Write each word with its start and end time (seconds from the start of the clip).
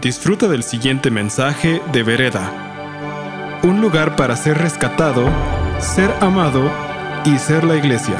Disfruta 0.00 0.46
del 0.46 0.62
siguiente 0.62 1.10
mensaje 1.10 1.80
de 1.92 2.04
Vereda. 2.04 3.60
Un 3.64 3.80
lugar 3.80 4.14
para 4.14 4.36
ser 4.36 4.56
rescatado, 4.56 5.28
ser 5.80 6.08
amado 6.20 6.70
y 7.24 7.36
ser 7.36 7.64
la 7.64 7.76
iglesia. 7.76 8.16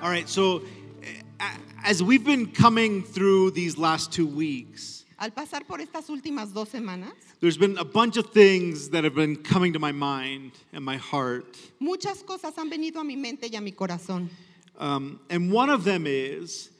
All 0.00 0.12
right, 0.12 0.28
so 0.28 0.58
uh, 1.40 1.44
as 1.82 2.00
we've 2.00 2.24
been 2.24 2.46
coming 2.46 3.02
through 3.02 3.50
these 3.50 3.76
last 3.76 4.12
two 4.12 4.28
weeks, 4.28 5.04
Al 5.18 5.32
pasar 5.32 5.66
por 5.66 5.80
estas 5.80 6.08
últimas 6.08 6.54
dos 6.54 6.68
semanas, 6.68 7.10
there's 7.40 7.58
been 7.58 7.76
a 7.78 7.84
bunch 7.84 8.16
of 8.16 8.30
things 8.30 8.90
that 8.90 9.02
have 9.02 9.16
been 9.16 9.34
coming 9.34 9.72
to 9.72 9.80
my 9.80 9.90
mind 9.90 10.52
and 10.72 10.84
my 10.84 10.96
heart. 10.98 11.56
muchas 11.80 12.22
cosas 12.22 12.54
han 12.56 12.70
venido 12.70 13.00
a 13.00 13.04
mi 13.04 13.16
mente 13.16 13.48
y 13.50 13.56
a 13.56 13.60
mi 13.60 13.72
corazón. 13.72 14.28
Um, 14.78 15.18
and 15.28 15.52
one 15.52 15.68
of 15.68 15.82
them 15.82 16.06
is 16.06 16.70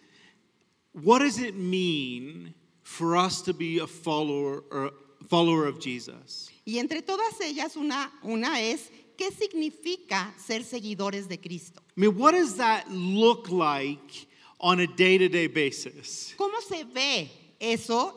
what 0.92 1.20
does 1.20 1.38
it 1.38 1.56
mean 1.56 2.54
for 2.82 3.16
us 3.16 3.42
to 3.42 3.52
be 3.52 3.78
a 3.78 3.86
follower, 3.86 4.64
or 4.70 4.90
follower 5.28 5.66
of 5.66 5.78
Jesus? 5.80 6.50
Y 6.66 6.78
entre 6.78 7.02
todas 7.02 7.40
ellas, 7.40 7.76
una, 7.76 8.10
una 8.24 8.60
es, 8.60 8.90
¿qué 9.16 9.30
significa 9.30 10.32
ser 10.38 10.60
seguidores 10.60 11.28
de 11.28 11.38
Cristo? 11.38 11.80
I 11.96 12.00
mean, 12.00 12.16
what 12.16 12.32
does 12.32 12.56
that 12.56 12.90
look 12.90 13.50
like 13.50 14.26
on 14.60 14.80
a 14.80 14.86
day 14.86 15.18
to 15.18 15.28
day 15.28 15.46
basis? 15.46 16.34
¿Cómo 16.38 16.60
se 16.60 16.84
ve 16.84 17.30
eso 17.60 18.12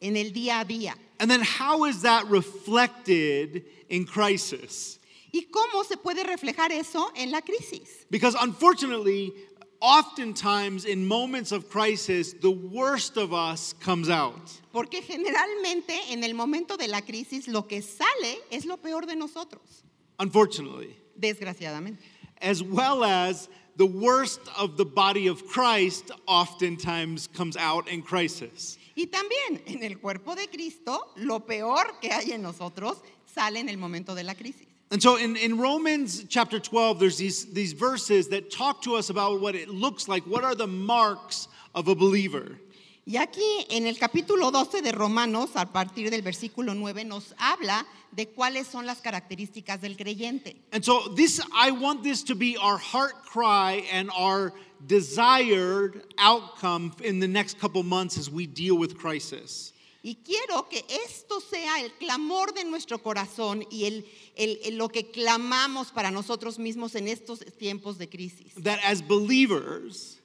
en 0.00 0.16
el 0.16 0.30
día 0.30 0.60
a 0.60 0.64
día? 0.64 0.94
And 1.20 1.30
then 1.30 1.42
how 1.42 1.84
is 1.84 2.02
that 2.02 2.26
reflected 2.28 3.64
in 3.88 4.04
crisis? 4.04 4.98
¿Y 5.32 5.46
cómo 5.50 5.84
se 5.84 5.96
puede 5.96 6.24
reflejar 6.24 6.72
eso 6.72 7.10
en 7.14 7.30
la 7.30 7.40
crisis? 7.40 8.06
Because 8.10 8.34
unfortunately, 8.40 9.32
oftentimes 9.80 10.84
in 10.84 11.06
moments 11.06 11.52
of 11.52 11.68
crisis, 11.68 12.32
the 12.34 12.50
worst 12.50 13.16
of 13.16 13.32
us 13.32 13.72
comes 13.74 14.08
out. 14.08 14.40
Porque 14.72 15.02
generalmente 15.02 15.94
en 16.10 16.22
el 16.24 16.34
momento 16.34 16.76
de 16.76 16.88
la 16.88 17.00
crisis 17.00 17.48
lo 17.48 17.62
que 17.62 17.80
sale 17.82 18.38
es 18.50 18.64
lo 18.64 18.76
peor 18.76 19.06
de 19.06 19.14
nosotros, 19.16 19.82
Unfortunately. 20.18 20.96
desgraciadamente. 21.18 21.98
As 22.40 22.62
well 22.62 23.02
as 23.04 23.48
the 23.76 23.86
worst 23.86 24.40
of 24.56 24.76
the 24.76 24.84
body 24.84 25.26
of 25.28 25.46
Christ 25.48 26.10
oftentimes 26.26 27.26
comes 27.28 27.56
out 27.56 27.88
in 27.88 28.02
crisis. 28.02 28.78
Y 28.96 29.06
también 29.06 29.62
en 29.66 29.82
el 29.84 29.98
cuerpo 29.98 30.34
de 30.34 30.48
Cristo, 30.48 31.12
lo 31.16 31.40
peor 31.40 32.00
que 32.00 32.10
hay 32.10 32.32
en 32.32 32.42
nosotros 32.42 32.98
sale 33.26 33.60
en 33.60 33.68
el 33.68 33.76
momento 33.78 34.14
de 34.14 34.24
la 34.24 34.34
crisis. 34.34 34.67
And 34.90 35.02
so 35.02 35.16
in, 35.16 35.36
in 35.36 35.58
Romans 35.58 36.24
chapter 36.28 36.58
12, 36.58 36.98
there's 36.98 37.18
these, 37.18 37.52
these 37.52 37.74
verses 37.74 38.28
that 38.28 38.50
talk 38.50 38.82
to 38.82 38.94
us 38.94 39.10
about 39.10 39.40
what 39.40 39.54
it 39.54 39.68
looks 39.68 40.08
like. 40.08 40.24
What 40.24 40.44
are 40.44 40.54
the 40.54 40.66
marks 40.66 41.48
of 41.74 41.88
a 41.88 41.94
believer? 41.94 42.58
Y 43.06 43.16
aquí 43.16 43.66
en 43.70 43.86
el 43.86 43.96
capítulo 43.96 44.50
12 44.50 44.82
de 44.82 44.92
Romanos, 44.92 45.50
a 45.54 45.64
partir 45.64 46.10
del 46.10 46.20
versículo 46.20 46.74
9, 46.74 47.04
nos 47.06 47.34
habla 47.38 47.86
de 48.12 48.26
cuáles 48.26 48.66
son 48.66 48.84
las 48.84 49.00
características 49.00 49.80
del 49.80 49.96
creyente. 49.96 50.56
And 50.72 50.84
so 50.84 51.08
this 51.14 51.40
I 51.54 51.70
want 51.70 52.02
this 52.02 52.22
to 52.24 52.34
be 52.34 52.58
our 52.58 52.76
heart 52.76 53.24
cry 53.24 53.84
and 53.90 54.10
our 54.14 54.52
desired 54.86 56.02
outcome 56.18 56.94
in 57.02 57.18
the 57.18 57.28
next 57.28 57.58
couple 57.58 57.82
months 57.82 58.18
as 58.18 58.30
we 58.30 58.46
deal 58.46 58.76
with 58.76 58.98
crisis. 58.98 59.72
Y 60.02 60.16
quiero 60.16 60.68
que 60.68 60.84
esto 61.06 61.40
sea 61.40 61.80
el 61.82 61.92
clamor 61.94 62.54
de 62.54 62.64
nuestro 62.64 63.02
corazón 63.02 63.66
y 63.70 63.84
el, 63.84 64.06
el- 64.36 64.60
el- 64.64 64.76
lo 64.76 64.88
que 64.88 65.10
clamamos 65.10 65.90
para 65.90 66.10
nosotros 66.10 66.58
mismos 66.58 66.94
en 66.94 67.08
estos 67.08 67.40
tiempos 67.58 67.98
de 67.98 68.08
crisis. 68.08 68.54
That 68.62 68.78
as 68.84 69.02
believers, 69.06 70.18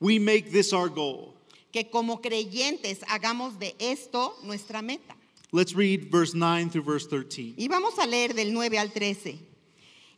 we 0.00 0.18
make 0.18 0.50
this 0.50 0.72
our 0.72 0.88
goal. 0.90 1.34
Que 1.72 1.88
como 1.88 2.20
creyentes 2.20 3.00
hagamos 3.08 3.58
de 3.58 3.74
esto 3.78 4.36
nuestra 4.42 4.82
meta. 4.82 5.16
Let's 5.52 5.74
read 5.74 6.10
verse 6.10 6.34
9 6.36 6.68
through 6.70 6.84
verse 6.84 7.06
13. 7.08 7.54
Y 7.56 7.68
vamos 7.68 7.98
a 7.98 8.06
leer 8.06 8.34
del 8.34 8.52
9 8.52 8.78
al 8.78 8.92
13. 8.92 9.38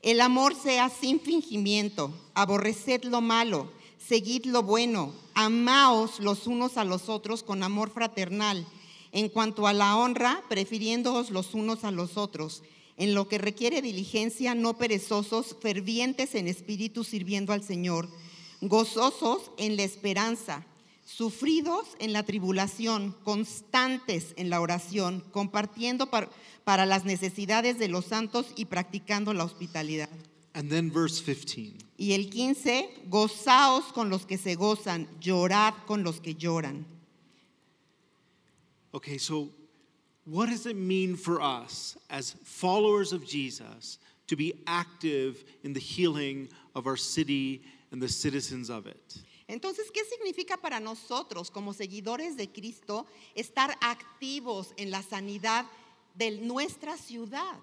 El 0.03 0.21
amor 0.21 0.57
sea 0.57 0.89
sin 0.89 1.21
fingimiento, 1.21 2.13
aborreced 2.35 3.05
lo 3.05 3.21
malo, 3.21 3.71
seguid 3.99 4.47
lo 4.47 4.63
bueno, 4.65 5.15
amaos 5.35 6.19
los 6.21 6.47
unos 6.49 6.77
a 6.77 6.85
los 6.85 7.09
otros 7.09 7.43
con 7.45 7.63
amor 7.63 7.91
fraternal. 7.91 8.67
En 9.13 9.29
cuanto 9.29 9.67
a 9.67 9.73
la 9.73 9.97
honra, 9.97 10.43
prefiriéndoos 10.49 11.31
los 11.31 11.55
unos 11.55 11.85
a 11.85 11.91
los 11.91 12.17
otros. 12.17 12.63
En 12.97 13.15
lo 13.15 13.29
que 13.29 13.39
requiere 13.39 13.83
diligencia, 13.83 14.55
no 14.55 14.77
perezosos, 14.77 15.57
fervientes 15.61 16.35
en 16.35 16.47
espíritu 16.49 17.03
sirviendo 17.03 17.53
al 17.53 17.63
Señor, 17.65 18.09
gozosos 18.61 19.51
en 19.57 19.77
la 19.77 19.83
esperanza, 19.85 20.67
sufridos 21.05 21.87
en 21.99 22.13
la 22.13 22.23
tribulación, 22.25 23.17
constantes 23.25 24.35
en 24.37 24.51
la 24.51 24.61
oración, 24.61 25.25
compartiendo 25.33 26.11
par- 26.11 26.31
para 26.65 26.87
las 26.87 27.05
necesidades 27.05 27.79
de 27.79 27.89
los 27.89 28.05
santos 28.05 28.47
y 28.55 28.67
practicando 28.67 29.33
la 29.35 29.45
hospitalidad. 29.45 30.09
And 30.53 30.69
then 30.69 30.93
verse 30.93 31.23
15. 31.23 31.75
Y 31.97 32.13
el 32.13 32.29
15, 32.29 32.89
gozaos 33.07 33.85
con 33.93 34.09
los 34.11 34.27
que 34.27 34.37
se 34.37 34.57
gozan, 34.57 35.09
llorad 35.21 35.75
con 35.87 36.03
los 36.03 36.21
que 36.21 36.35
lloran. 36.35 36.87
Okay, 38.93 39.19
so 39.19 39.51
what 40.25 40.49
does 40.49 40.67
it 40.67 40.77
mean 40.77 41.17
for 41.17 41.41
us 41.41 41.97
as 42.09 42.35
followers 42.45 43.13
of 43.13 43.25
Jesus 43.27 43.99
to 44.27 44.37
be 44.37 44.55
active 44.67 45.45
in 45.63 45.73
the 45.73 45.81
healing 45.81 46.49
of 46.75 46.87
our 46.87 46.97
city 46.97 47.63
and 47.93 48.01
the 48.01 48.09
citizens 48.09 48.71
of 48.71 48.87
it? 48.87 49.17
Entonces, 49.49 49.91
¿qué 49.93 50.03
significa 50.05 50.57
para 50.57 50.79
nosotros 50.79 51.51
como 51.51 51.73
seguidores 51.73 52.37
de 52.37 52.47
Cristo 52.47 53.07
estar 53.37 53.75
activos 53.81 54.73
en 54.77 54.91
la 54.91 55.03
sanidad 55.03 55.67
de 56.17 56.39
nuestra 56.41 56.97
ciudad? 56.97 57.57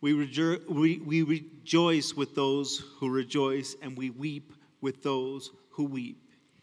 We, 0.00 0.12
rejo- 0.12 0.64
we, 0.68 0.98
we 0.98 1.22
rejoice 1.22 2.14
with 2.14 2.34
those 2.34 2.82
who 2.98 3.10
rejoice, 3.10 3.76
and 3.82 3.98
we 3.98 4.10
weep 4.10 4.52
with 4.80 5.02
those 5.02 5.50
who 5.70 5.84
weep. 5.84 6.22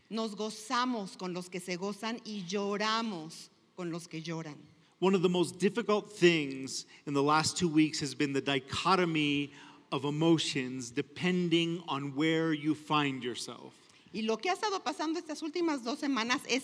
Nos 0.09 0.35
gozamos 0.35 1.17
con 1.17 1.33
los 1.33 1.49
que 1.49 1.59
se 1.59 1.77
gozan 1.77 2.21
y 2.23 2.43
lloramos 2.45 3.49
con 3.75 3.91
los 3.91 4.07
que 4.07 4.21
lloran. 4.21 4.55
One 4.99 5.15
of 5.15 5.21
the 5.21 5.29
most 5.29 5.59
difficult 5.59 6.09
things 6.09 6.85
in 7.05 7.13
the 7.13 7.23
last 7.23 7.57
two 7.57 7.67
weeks 7.67 8.01
has 8.01 8.15
been 8.15 8.33
the 8.33 8.41
dichotomy 8.41 9.51
of 9.91 10.05
emotions 10.05 10.89
depending 10.91 11.83
on 11.87 12.15
where 12.15 12.53
you 12.53 12.75
find 12.75 13.23
yourself. 13.23 13.73
Y 14.13 14.21
lo 14.21 14.37
que 14.37 14.49
ha 14.49 14.53
estado 14.53 14.81
pasando 14.81 15.19
estas 15.19 15.41
últimas 15.41 15.83
dos 15.83 15.99
semanas 15.99 16.41
es 16.47 16.63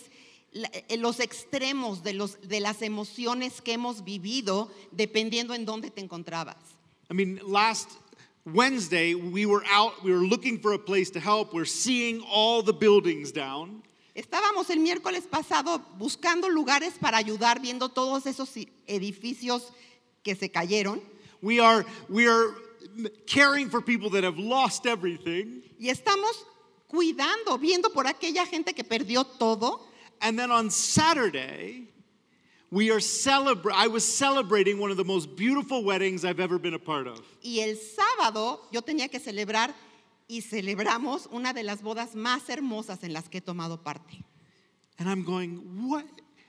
eh, 0.54 0.96
los 0.96 1.20
extremos 1.20 2.02
de, 2.02 2.14
los, 2.14 2.40
de 2.40 2.60
las 2.60 2.80
emociones 2.80 3.60
que 3.60 3.74
hemos 3.74 4.04
vivido 4.04 4.70
dependiendo 4.90 5.52
en 5.54 5.64
dónde 5.64 5.90
te 5.90 6.00
encontrabas. 6.00 6.56
I 7.10 7.14
mean, 7.14 7.40
last 7.46 7.90
Wednesday, 8.44 9.14
we 9.14 9.46
were 9.46 9.62
out, 9.70 10.02
we 10.02 10.10
were 10.10 10.24
looking 10.26 10.58
for 10.58 10.72
a 10.72 10.78
place 10.78 11.10
to 11.10 11.20
help. 11.20 11.54
We're 11.54 11.64
seeing 11.64 12.20
all 12.22 12.62
the 12.62 12.72
buildings 12.72 13.30
down. 13.30 13.82
Estábamos 14.16 14.68
el 14.68 14.78
miércoles 14.78 15.26
pasado 15.30 15.80
buscando 15.96 16.48
lugares 16.48 16.98
para 17.00 17.18
ayudar, 17.18 17.60
viendo 17.60 17.88
todos 17.88 18.26
esos 18.26 18.50
edificios 18.86 19.72
que 20.22 20.34
se 20.34 20.50
cayeron. 20.50 21.00
We 21.40 21.60
are, 21.60 21.84
we 22.08 22.26
are 22.26 22.54
caring 23.26 23.70
for 23.70 23.80
people 23.80 24.10
that 24.10 24.24
have 24.24 24.38
lost 24.38 24.86
everything. 24.86 25.62
Y 25.78 25.88
estamos 25.88 26.44
cuidando, 26.88 27.58
viendo 27.58 27.90
por 27.90 28.06
aquella 28.06 28.44
gente 28.44 28.74
que 28.74 28.84
perdió 28.84 29.24
todo. 29.24 29.80
And 30.20 30.38
then 30.38 30.50
on 30.50 30.70
Saturday, 30.70 31.91
we 32.72 32.90
are 32.90 33.00
celebrating, 33.00 33.78
I 33.78 33.86
was 33.86 34.02
celebrating 34.02 34.78
one 34.78 34.90
of 34.90 34.96
the 34.96 35.04
most 35.04 35.36
beautiful 35.36 35.84
weddings 35.84 36.24
I've 36.24 36.40
ever 36.40 36.58
been 36.58 36.72
a 36.72 36.78
part 36.78 37.06
of. 37.06 37.20
Y 37.42 37.60
el 37.60 37.76
sábado 37.76 38.60
yo 38.72 38.80
tenía 38.80 39.10
que 39.10 39.20
celebrar 39.20 39.74
y 40.26 40.40
celebramos 40.40 41.28
una 41.30 41.52
de 41.52 41.62
las 41.62 41.82
bodas 41.82 42.14
más 42.14 42.48
hermosas 42.48 43.04
en 43.04 43.12
las 43.12 43.28
que 43.28 43.38
he 43.38 43.40
tomado 43.42 43.76
parte. 43.76 44.24
And 44.98 45.08
I'm 45.08 45.22
going, 45.22 45.56
what? 45.86 46.06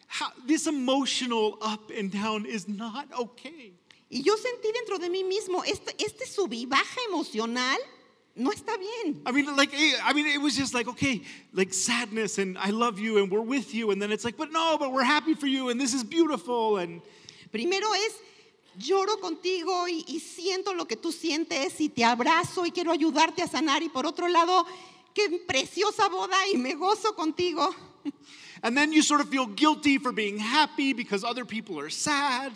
How, 0.07 0.31
this 0.47 0.65
emotional 0.65 1.57
up 1.61 1.91
and 1.91 2.09
down 2.09 2.45
is 2.45 2.67
not 2.69 3.07
okay. 3.19 3.73
Y 4.09 4.21
yo 4.21 4.35
sentí 4.37 4.71
dentro 4.71 4.99
de 4.99 5.09
mí 5.09 5.23
mismo, 5.23 5.63
este, 5.65 5.93
este 5.97 6.25
sub 6.25 6.53
y 6.53 6.65
baja 6.65 7.01
emocional 7.09 7.77
no 8.35 8.51
está 8.51 8.77
bien. 8.77 9.21
I 9.25 9.31
mean, 9.31 9.55
like, 9.55 9.73
eh, 9.73 9.93
I 10.03 10.13
mean, 10.13 10.25
it 10.25 10.41
was 10.41 10.55
just 10.55 10.73
like, 10.73 10.87
okay, 10.87 11.21
like 11.53 11.73
sadness 11.73 12.39
and 12.39 12.57
I 12.57 12.71
love 12.71 12.99
you 12.99 13.19
and 13.19 13.31
we're 13.31 13.41
with 13.41 13.73
you. 13.73 13.91
And 13.91 14.01
then 14.01 14.11
it's 14.11 14.25
like, 14.25 14.37
but 14.37 14.51
no, 14.51 14.77
but 14.77 14.91
we're 14.91 15.03
happy 15.03 15.35
for 15.35 15.47
you 15.47 15.69
and 15.69 15.79
this 15.79 15.93
is 15.93 16.03
beautiful. 16.03 16.77
And 16.77 17.01
Primero 17.51 17.87
es, 17.93 18.13
lloro 18.79 19.19
contigo 19.21 19.87
y, 19.87 20.03
y 20.07 20.19
siento 20.19 20.75
lo 20.75 20.85
que 20.85 20.97
tú 20.97 21.11
sientes 21.11 21.79
y 21.79 21.89
te 21.89 22.03
abrazo 22.03 22.65
y 22.65 22.71
quiero 22.71 22.91
ayudarte 22.91 23.43
a 23.43 23.47
sanar. 23.47 23.83
Y 23.83 23.89
por 23.89 24.07
otro 24.07 24.27
lado, 24.27 24.65
qué 25.13 25.29
preciosa 25.47 26.09
boda 26.09 26.37
y 26.51 26.57
me 26.57 26.73
gozo 26.73 27.15
contigo. 27.15 27.73
And 28.63 28.75
then 28.75 28.91
you 28.91 29.03
sort 29.03 29.21
of 29.21 29.29
feel 29.29 29.45
guilty 29.45 29.97
for 29.99 30.11
being 30.11 30.39
happy 30.39 30.93
because 30.93 31.23
other 31.23 31.45
people 31.45 31.79
are 31.79 31.89
sad. 31.89 32.51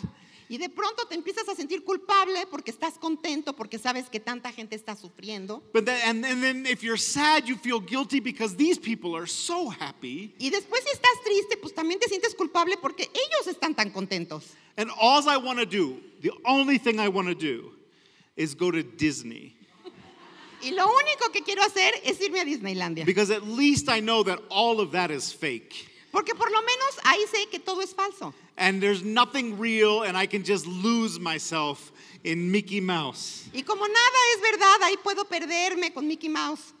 Y 0.50 0.56
de 0.56 0.70
pronto 0.70 1.06
te 1.06 1.14
empiezas 1.14 1.46
a 1.48 1.54
sentir 1.54 1.84
culpable 1.84 2.46
porque 2.50 2.70
estás 2.70 2.98
contento, 2.98 3.54
porque 3.54 3.78
sabes 3.78 4.08
que 4.08 4.18
tanta 4.18 4.50
gente 4.50 4.74
está 4.74 4.96
sufriendo. 4.96 5.62
But 5.74 5.84
then, 5.84 5.98
and, 6.04 6.24
and 6.24 6.42
then 6.42 6.66
if 6.66 6.82
you're 6.82 6.98
sad, 6.98 7.44
you 7.44 7.56
feel 7.56 7.80
guilty 7.80 8.20
because 8.20 8.56
these 8.56 8.80
people 8.80 9.14
are 9.14 9.26
so 9.26 9.68
happy. 9.68 10.34
Y 10.38 10.48
después 10.50 10.82
si 10.84 10.90
estás 10.90 11.22
triste, 11.22 11.58
pues 11.58 11.74
también 11.74 12.00
te 12.00 12.08
sientes 12.08 12.34
culpable 12.34 12.76
porque 12.80 13.10
ellos 13.12 13.46
están 13.46 13.74
tan 13.74 13.90
contentos. 13.90 14.54
And 14.78 14.90
all 14.98 15.28
I 15.28 15.36
want 15.36 15.58
to 15.58 15.66
do, 15.66 16.00
the 16.22 16.32
only 16.46 16.78
thing 16.78 16.98
I 16.98 17.08
want 17.08 17.28
to 17.28 17.34
do, 17.34 17.72
is 18.36 18.54
go 18.54 18.70
to 18.70 18.82
Disney. 18.82 19.54
Y 20.62 20.70
lo 20.70 20.86
único 20.88 21.30
que 21.32 21.42
quiero 21.42 21.62
hacer 21.62 21.92
es 22.04 22.20
irme 22.20 22.40
a 22.40 22.44
Disneylandia. 22.44 23.04
Because 23.04 23.30
at 23.30 23.42
least 23.42 23.88
I 23.88 24.00
know 24.00 24.24
that 24.24 24.40
all 24.48 24.80
of 24.80 24.92
that 24.92 25.10
is 25.10 25.32
fake. 25.32 25.88
Porque 26.10 26.34
por 26.34 26.50
lo 26.50 26.62
menos 26.62 26.98
ahí 27.04 27.26
sé 27.26 27.50
que 27.50 27.58
todo 27.58 27.80
es 27.82 27.92
falso. 27.92 28.32
And 28.56 28.82
there's 28.82 29.02
nothing 29.02 29.58
real, 29.58 30.02
and 30.02 30.16
I 30.16 30.26
can 30.26 30.42
just 30.42 30.66
lose 30.66 31.20
myself 31.20 31.92
in 32.24 32.50
Mickey 32.50 32.80
Mouse. 32.80 33.48
Y 33.54 33.62
como 33.62 33.86
nada 33.86 34.18
es 34.34 34.40
verdad, 34.40 34.82
ahí 34.82 34.96
puedo 35.02 35.24
perderme 35.24 35.92
con 35.92 36.06
Mickey 36.08 36.28
Mouse. 36.28 36.72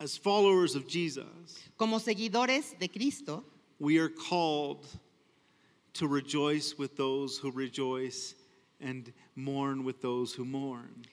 As 0.00 0.16
followers 0.16 0.74
of 0.74 0.88
Jesus, 0.88 1.58
Como 1.76 1.98
seguidores 1.98 2.76
de 2.78 2.88
Cristo, 2.88 3.44
we 3.78 3.98
are 3.98 4.08
called 4.08 4.86
to 5.94 6.08
rejoice 6.08 6.76
with 6.76 6.96
those 6.96 7.38
who 7.38 7.50
rejoice 7.50 8.34
and 8.80 9.12
mourn 9.36 9.84
with 9.84 10.00
those 10.02 10.32
who 10.34 10.44
mourn. 10.44 11.04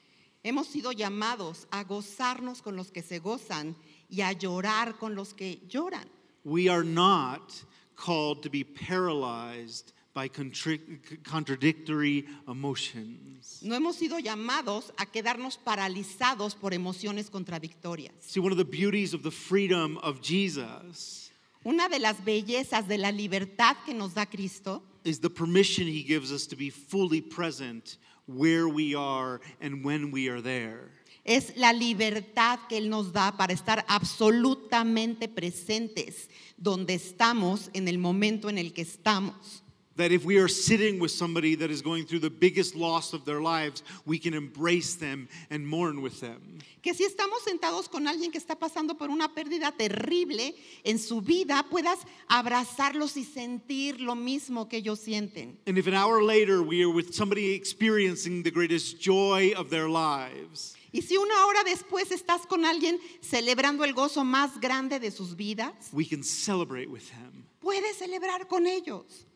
Hemos 0.42 0.68
sido 0.68 0.92
llamados 0.92 1.66
a 1.70 1.84
gozarnos 1.84 2.62
con 2.62 2.76
los 2.76 2.90
que 2.90 3.02
se 3.02 3.18
gozan 3.18 3.76
y 4.08 4.22
a 4.22 4.32
llorar 4.32 4.98
con 4.98 5.14
los 5.14 5.34
que 5.34 5.60
lloran. 5.68 6.08
We 6.44 6.68
are 6.68 6.84
not 6.84 7.52
called 7.96 8.42
to 8.42 8.50
be 8.50 8.64
paralyzed 8.64 9.92
by 10.14 10.28
contradictory 10.28 12.26
emotions. 12.48 13.62
No 13.62 13.74
hemos 13.74 13.96
sido 13.96 14.18
llamados 14.18 14.92
a 14.96 15.06
quedarnos 15.06 15.58
paralizados 15.58 16.54
por 16.54 16.72
emociones 16.72 17.30
contradictorias. 17.30 18.14
See, 18.20 18.40
one 18.40 18.52
of 18.52 18.58
the 18.58 18.64
beauties 18.64 19.14
of 19.14 19.22
the 19.22 19.30
freedom 19.30 19.98
of 20.02 20.20
Jesus 20.20 21.30
Una 21.62 21.90
de 21.90 21.98
las 21.98 22.24
bellezas 22.24 22.88
de 22.88 22.96
la 22.96 23.12
libertad 23.12 23.76
que 23.84 23.92
nos 23.92 24.14
da 24.14 24.24
Cristo 24.24 24.82
is 25.04 25.20
the 25.20 25.28
permission 25.28 25.86
he 25.86 26.02
gives 26.02 26.32
us 26.32 26.46
to 26.46 26.56
be 26.56 26.70
fully 26.70 27.20
present 27.20 27.98
where 28.36 28.68
we 28.68 28.94
are 28.94 29.40
and 29.60 29.84
when 29.84 30.10
we 30.10 30.28
are 30.28 30.40
there. 30.40 30.90
es 31.24 31.56
la 31.56 31.72
libertad 31.72 32.58
que 32.68 32.78
Él 32.78 32.88
nos 32.88 33.12
da 33.12 33.36
para 33.36 33.52
estar 33.52 33.84
absolutamente 33.88 35.28
presentes 35.28 36.28
donde 36.56 36.94
estamos 36.94 37.70
en 37.72 37.88
el 37.88 37.98
momento 37.98 38.48
en 38.48 38.58
el 38.58 38.72
que 38.72 38.82
estamos. 38.82 39.62
That 40.00 40.12
if 40.12 40.24
we 40.24 40.38
are 40.38 40.48
sitting 40.48 40.98
with 40.98 41.10
somebody 41.10 41.54
that 41.56 41.70
is 41.70 41.82
going 41.82 42.06
through 42.06 42.20
the 42.20 42.30
biggest 42.30 42.74
loss 42.74 43.12
of 43.12 43.26
their 43.26 43.42
lives, 43.42 43.82
we 44.06 44.18
can 44.18 44.32
embrace 44.32 44.94
them 44.94 45.28
and 45.50 45.68
mourn 45.68 46.00
with 46.00 46.20
them. 46.22 46.40
Que 46.80 46.94
si 46.94 47.04
estamos 47.04 47.42
sentados 47.44 47.86
con 47.86 48.06
alguien 48.06 48.32
que 48.32 48.38
está 48.38 48.58
pasando 48.58 48.96
por 48.96 49.10
una 49.10 49.28
pérdida 49.34 49.76
terrible 49.76 50.54
en 50.84 50.98
su 50.98 51.20
vida, 51.20 51.66
puedas 51.68 51.98
abrazarlos 52.28 53.18
y 53.18 53.24
sentir 53.24 54.00
lo 54.00 54.14
mismo 54.14 54.70
que 54.70 54.78
ellos 54.78 55.00
sienten. 55.00 55.58
And 55.66 55.76
if 55.76 55.86
an 55.86 55.92
hour 55.92 56.22
later 56.22 56.62
we 56.62 56.82
are 56.82 56.88
with 56.88 57.12
somebody 57.12 57.52
experiencing 57.52 58.42
the 58.42 58.50
greatest 58.50 58.98
joy 59.02 59.52
of 59.54 59.68
their 59.68 59.90
lives, 59.90 60.76
Y 60.92 61.02
si 61.02 61.18
una 61.18 61.44
hora 61.44 61.62
después 61.62 62.10
estás 62.10 62.46
con 62.46 62.64
alguien 62.64 62.98
celebrando 63.20 63.84
el 63.84 63.92
gozo 63.92 64.24
más 64.24 64.58
grande 64.62 64.98
de 64.98 65.10
sus 65.10 65.36
vidas, 65.36 65.90
we 65.92 66.06
can 66.06 66.22
celebrate 66.22 66.88
with 66.88 67.06
them 67.10 67.44
puedes 67.60 67.98
celebrar 67.98 68.48
con 68.48 68.66
ellos 68.66 69.26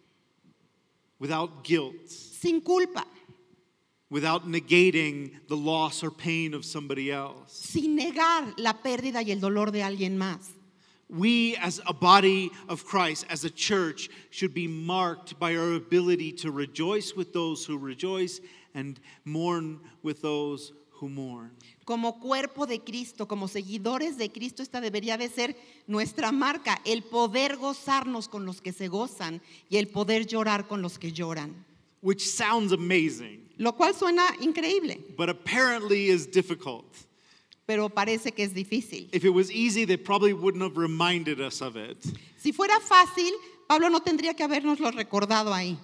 without 1.25 1.65
guilt, 1.65 1.94
sin 2.06 2.61
culpa, 2.61 3.03
without 4.11 4.47
negating 4.47 5.31
the 5.49 5.56
loss 5.56 6.05
or 6.05 6.11
pain 6.11 6.53
of 6.53 6.67
somebody 6.67 7.11
else. 7.11 7.50
sin 7.50 7.97
negar 7.97 8.53
la 8.59 8.75
pérdida 8.75 9.23
y 9.26 9.31
el 9.32 9.41
dolor 9.41 9.71
de 9.71 9.81
alguien 9.81 10.19
más. 10.19 10.50
We, 11.09 11.56
as 11.56 11.81
a 11.87 11.94
body 11.94 12.50
of 12.69 12.85
Christ, 12.85 13.25
as 13.31 13.43
a 13.44 13.49
church, 13.49 14.11
should 14.29 14.53
be 14.53 14.69
marked 14.69 15.38
by 15.38 15.56
our 15.56 15.73
ability 15.73 16.32
to 16.43 16.50
rejoice 16.50 17.15
with 17.17 17.32
those 17.32 17.65
who 17.65 17.79
rejoice 17.79 18.43
and 18.75 19.00
mourn 19.25 19.81
with 20.03 20.21
those 20.21 20.75
who 20.91 21.09
mourn. 21.09 21.53
Como 21.85 22.19
cuerpo 22.19 22.67
de 22.67 22.81
Cristo, 22.81 23.29
como 23.29 23.47
seguidores 23.47 24.17
de 24.17 24.33
Cristo, 24.33 24.63
esta 24.63 24.81
debería 24.81 25.19
de 25.19 25.29
ser 25.29 25.57
nuestra 25.87 26.33
marca, 26.33 26.81
el 26.85 27.03
poder 27.03 27.57
gozarnos 27.57 28.29
con 28.29 28.47
los 28.47 28.61
que 28.63 28.73
se 28.73 28.89
gozan 28.89 29.43
y 29.69 29.77
el 29.77 29.89
poder 29.89 30.27
llorar 30.27 30.67
con 30.67 30.81
los 30.81 30.99
que 30.99 31.13
lloran. 31.13 31.65
Which 32.01 32.21
sounds 32.21 32.73
amazing, 32.73 33.49
Lo 33.57 33.75
cual 33.77 33.95
suena 33.95 34.25
increíble, 34.41 35.01
but 35.17 35.29
apparently 35.29 36.11
is 36.11 36.27
difficult. 36.31 36.87
pero 37.67 37.89
parece 37.89 38.33
que 38.33 38.45
es 38.45 38.53
difícil. 38.55 39.09
If 39.13 39.25
it 39.25 39.31
was 39.31 39.51
easy, 39.51 39.87
they 39.87 39.97
probably 39.97 40.33
wouldn't 40.35 40.63
have 40.63 40.77
reminded 40.77 41.41
us 41.41 41.63
of 41.63 41.77
it. 41.77 41.97
Si 42.39 42.53
fuera 42.53 42.79
fácil, 42.81 43.33
Pablo 43.67 43.89
no 43.89 44.01
tendría 44.01 44.35
que 44.35 44.43
habernoslo 44.45 44.91
recordado 44.91 45.53
ahí. 45.55 45.79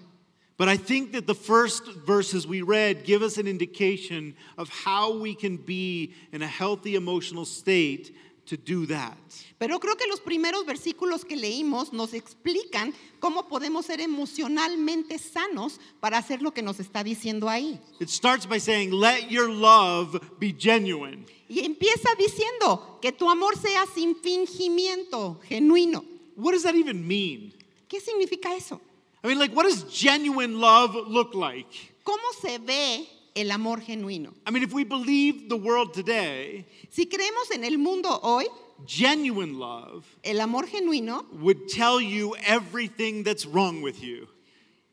But 0.60 0.68
I 0.68 0.76
think 0.76 1.12
that 1.12 1.26
the 1.26 1.34
first 1.34 1.86
verses 2.04 2.46
we 2.46 2.60
read 2.60 3.04
give 3.04 3.22
us 3.22 3.38
an 3.38 3.46
indication 3.46 4.34
of 4.58 4.68
how 4.68 5.16
we 5.16 5.34
can 5.34 5.56
be 5.56 6.12
in 6.32 6.42
a 6.42 6.46
healthy 6.46 6.96
emotional 6.96 7.46
state 7.46 8.14
to 8.44 8.58
do 8.58 8.84
that. 8.84 9.16
Pero 9.58 9.78
creo 9.78 9.96
que 9.96 10.06
los 10.06 10.20
primeros 10.20 10.66
versículos 10.66 11.24
que 11.24 11.34
leímos 11.34 11.94
nos 11.94 12.12
explican 12.12 12.92
cómo 13.20 13.48
podemos 13.48 13.86
ser 13.86 14.02
emocionalmente 14.02 15.16
sanos 15.18 15.80
para 15.98 16.18
hacer 16.18 16.42
lo 16.42 16.50
que 16.50 16.60
nos 16.60 16.78
está 16.78 17.02
diciendo 17.02 17.48
ahí. 17.48 17.80
It 17.98 18.10
starts 18.10 18.44
by 18.44 18.58
saying, 18.58 18.90
Let 18.92 19.30
your 19.30 19.48
love 19.48 20.20
be 20.38 20.52
genuine. 20.52 21.24
Y 21.48 21.64
empieza 21.64 22.10
diciendo 22.18 22.98
que 23.00 23.12
tu 23.12 23.30
amor 23.30 23.56
sea 23.56 23.86
sin 23.94 24.14
fingimiento, 24.14 25.40
genuino. 25.48 26.04
What 26.36 26.52
does 26.52 26.64
that 26.64 26.74
even 26.74 27.08
mean? 27.08 27.54
¿Qué 27.88 27.98
significa 27.98 28.54
eso? 28.54 28.78
I 29.22 29.28
mean, 29.28 29.38
like, 29.38 29.52
what 29.54 29.64
does 29.64 29.84
genuine 29.90 30.58
love 30.60 30.94
look 30.94 31.34
like? 31.34 31.68
¿Cómo 32.04 32.32
se 32.40 32.58
ve 32.58 33.06
el 33.36 33.50
amor 33.50 33.78
genuino? 33.80 34.32
I 34.46 34.50
mean, 34.50 34.62
if 34.62 34.72
we 34.72 34.84
believe 34.84 35.48
the 35.48 35.56
world 35.56 35.92
today, 35.92 36.64
Si 36.90 37.06
creemos 37.06 37.50
en 37.54 37.64
el 37.64 37.76
mundo 37.78 38.08
hoy, 38.22 38.46
genuine 38.86 39.58
love 39.58 40.06
el 40.24 40.40
amor 40.40 40.66
genuino, 40.66 41.24
would 41.40 41.68
tell 41.68 42.00
you 42.00 42.34
everything 42.46 43.22
that's 43.22 43.44
wrong 43.46 43.82
with 43.82 44.02
you. 44.02 44.26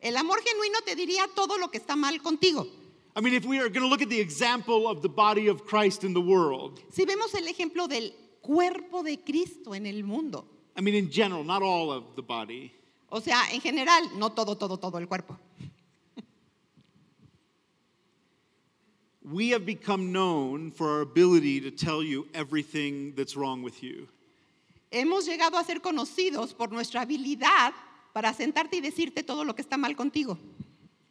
el 0.01 0.15
amor 0.17 0.37
genuino 0.43 0.79
te 0.85 0.95
diría 0.95 1.25
todo 1.33 1.57
lo 1.57 1.69
que 1.69 1.79
está 1.79 1.95
mal 1.95 2.19
contigo. 2.21 2.67
I 3.15 3.21
mean, 3.21 3.33
if 3.33 3.45
we 3.45 3.57
are 3.59 3.69
going 3.69 3.81
to 3.81 3.87
look 3.87 4.01
at 4.03 4.09
the 4.09 4.19
example 4.19 4.87
of 4.87 5.01
the 5.01 5.09
body 5.09 5.47
of 5.47 5.65
Christ 5.65 6.03
in 6.03 6.13
the 6.13 6.21
world, 6.21 6.79
Si 6.91 7.05
vemos 7.05 7.33
el 7.33 7.47
ejemplo 7.47 7.87
del 7.87 8.11
cuerpo 8.41 9.01
de 9.03 9.17
Cristo 9.17 9.73
en 9.73 9.85
el 9.87 10.03
mundo, 10.03 10.45
I 10.75 10.81
mean, 10.81 10.93
in 10.95 11.09
general, 11.09 11.43
not 11.43 11.63
all 11.63 11.91
of 11.91 12.03
the 12.15 12.21
body, 12.21 12.73
o 13.09 13.21
sea, 13.21 13.43
en 13.51 13.61
general, 13.61 14.03
no 14.17 14.31
todo, 14.31 14.55
todo, 14.57 14.77
todo 14.77 14.97
el 14.97 15.07
cuerpo. 15.07 15.37
we 19.31 19.49
have 19.49 19.65
become 19.65 20.11
known 20.11 20.71
for 20.71 20.87
our 20.89 21.01
ability 21.01 21.59
to 21.59 21.71
tell 21.71 22.01
you 22.01 22.27
everything 22.33 23.13
that's 23.15 23.35
wrong 23.35 23.61
with 23.61 23.83
you. 23.83 24.07
Hemos 24.91 25.27
llegado 25.27 25.59
a 25.59 25.63
ser 25.65 25.81
conocidos 25.81 26.55
por 26.55 26.71
nuestra 26.71 27.01
habilidad 27.05 27.73
para 28.13 28.33
sentarte 28.33 28.77
y 28.77 28.81
decirte 28.81 29.23
todo 29.23 29.43
lo 29.43 29.53
que 29.53 29.63
está 29.63 29.77
mal 29.77 29.95
contigo. 29.95 30.37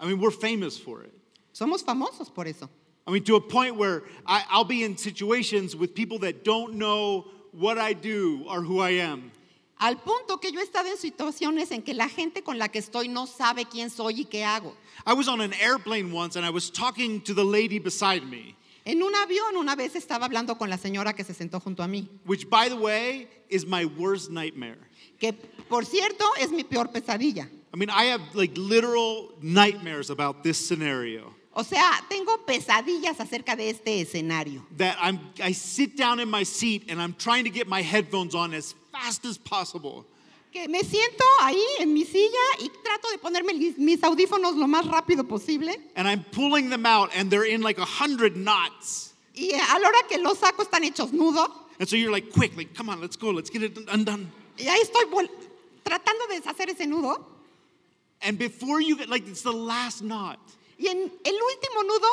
I 0.01 0.07
mean, 0.07 0.19
we're 0.19 0.31
famous 0.31 0.79
for 0.79 1.03
it. 1.03 1.13
Somos 1.53 1.85
famosos 1.85 2.33
por 2.33 2.47
eso. 2.47 2.69
I 3.07 3.13
mean, 3.13 3.23
to 3.25 3.37
a 3.37 3.41
point 3.41 3.77
where 3.77 4.03
I, 4.27 4.45
I'll 4.51 4.65
be 4.65 4.83
in 4.83 4.97
situations 4.97 5.77
with 5.77 5.95
people 5.95 6.19
that 6.21 6.43
don't 6.43 6.75
know 6.75 7.27
what 7.53 7.79
I 7.79 7.93
do 7.93 8.45
or 8.49 8.63
who 8.63 8.81
I 8.81 8.91
am. 8.91 9.31
Al 9.79 9.99
punto 9.99 10.39
que 10.41 10.53
yo 10.53 10.61
he 10.61 10.63
estado 10.63 10.89
en 10.89 10.97
situaciones 10.97 11.71
en 11.71 11.83
que 11.83 11.93
la 11.93 12.09
gente 12.09 12.43
con 12.43 12.59
la 12.59 12.69
que 12.71 12.79
estoy 12.79 13.09
no 13.09 13.27
sabe 13.27 13.67
quién 13.67 13.91
soy 13.91 14.23
y 14.23 14.25
qué 14.25 14.43
hago. 14.43 14.75
I 15.07 15.13
was 15.13 15.29
on 15.29 15.41
an 15.43 15.53
airplane 15.55 16.13
once 16.13 16.37
and 16.37 16.47
I 16.47 16.51
was 16.51 16.71
talking 16.71 17.21
to 17.23 17.35
the 17.35 17.45
lady 17.45 17.79
beside 17.79 18.25
me, 18.27 18.57
En 18.87 19.03
un 19.03 19.15
avión 19.15 19.57
una 19.57 19.75
vez 19.77 19.95
estaba 19.95 20.27
hablando 20.27 20.57
con 20.57 20.71
la 20.71 20.79
señora 20.79 21.13
que 21.15 21.25
se 21.25 21.35
sentó 21.35 21.61
junto 21.61 21.83
a 21.83 21.89
mí, 21.89 22.09
which, 22.25 22.49
by 22.49 22.69
the 22.69 22.77
way, 22.77 23.29
is 23.51 23.67
my 23.67 23.85
worst 23.85 24.31
nightmare. 24.31 24.79
que 25.19 25.33
por 25.69 25.85
cierto 25.85 26.25
es 26.41 26.51
mi 26.51 26.65
peor 26.65 26.91
pesadilla. 26.91 27.51
I 27.75 27.77
mean, 27.77 27.91
I 27.91 28.05
have 28.05 28.23
like 28.35 28.57
literal 28.57 29.35
nightmares 29.43 30.09
about 30.09 30.43
this 30.43 30.57
scenario. 30.57 31.35
O 31.53 31.63
sea, 31.63 31.91
tengo 32.09 32.45
pesadillas 32.47 33.19
acerca 33.19 33.57
de 33.57 33.71
este 33.71 34.01
escenario. 34.01 34.65
That 34.77 34.97
I'm, 35.01 35.21
I 35.43 35.53
sit 35.53 35.97
down 35.97 36.21
in 36.21 36.31
my 36.31 36.45
seat 36.45 36.91
and 36.91 37.01
I'm 37.01 37.15
trying 37.15 37.45
to 37.45 37.51
get 37.51 37.67
my 37.67 37.83
headphones 37.83 38.35
on 38.35 38.55
as 38.55 38.75
fast 39.03 39.25
as 39.27 39.39
possible. 39.39 40.05
Que 40.53 40.69
me 40.69 40.81
siento 40.83 41.25
ahí 41.41 41.63
en 41.81 41.93
mi 41.93 42.05
silla 42.05 42.59
y 42.61 42.69
trato 42.83 43.11
de 43.11 43.19
ponerme 43.19 43.53
mis- 43.79 44.03
audífonos 44.03 44.57
lo 44.57 44.67
más 44.67 44.87
rápido 44.87 45.27
posible. 45.29 45.77
And 45.97 46.09
I'm 46.09 46.25
pulling 46.33 46.71
them 46.71 46.87
out 46.87 47.11
and 47.15 47.31
they're 47.31 47.45
in 47.45 47.61
like 47.61 47.79
a 47.79 47.85
hundred 47.85 48.37
knots. 48.37 49.13
Y 49.35 49.51
a 49.53 49.79
la 49.79 49.89
hora 49.89 50.03
que 50.09 50.19
los 50.19 50.39
saco 50.39 50.63
están 50.63 50.83
hechos 50.85 51.13
nudo. 51.13 51.47
And 51.79 51.87
so 51.87 51.97
you're 51.97 52.11
like, 52.11 52.33
quick, 52.33 52.57
like, 52.57 52.73
come 52.75 52.89
on, 52.89 53.01
let's 53.03 53.17
go, 53.17 53.31
let's 53.31 53.51
get 53.51 53.63
it 53.63 53.77
undone. 53.93 54.33
Y 54.57 54.65
ahí 54.67 54.81
estoy 54.81 55.05
tratando 55.85 56.27
de 56.29 56.41
deshacer 56.41 56.71
ese 56.71 56.87
nudo. 56.87 57.23
And 58.23 58.39
before 58.39 58.81
you 58.81 58.97
get, 58.97 59.11
like, 59.11 59.29
it's 59.29 59.43
the 59.43 59.53
last 59.53 60.01
knot. 60.03 60.39
Y 60.79 60.87
en 60.89 60.97
el 61.25 61.35
último 61.35 61.83
nudo, 61.83 62.09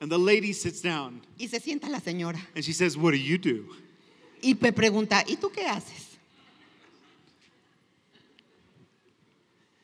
And 0.00 0.10
the 0.10 0.18
lady 0.18 0.52
sits 0.54 0.80
down 0.80 1.20
y 1.38 1.46
se 1.46 1.60
sienta 1.60 1.88
la 1.90 1.98
señora. 2.00 2.40
and 2.56 2.64
she 2.64 2.72
says, 2.72 2.96
What 2.96 3.10
do 3.10 3.18
you 3.18 3.36
do? 3.36 3.66
Y 4.42 4.54
me 4.60 4.72
pregunta, 4.72 5.22
¿y 5.28 5.36
tú 5.36 5.50
qué 5.52 5.66
haces? 5.66 6.08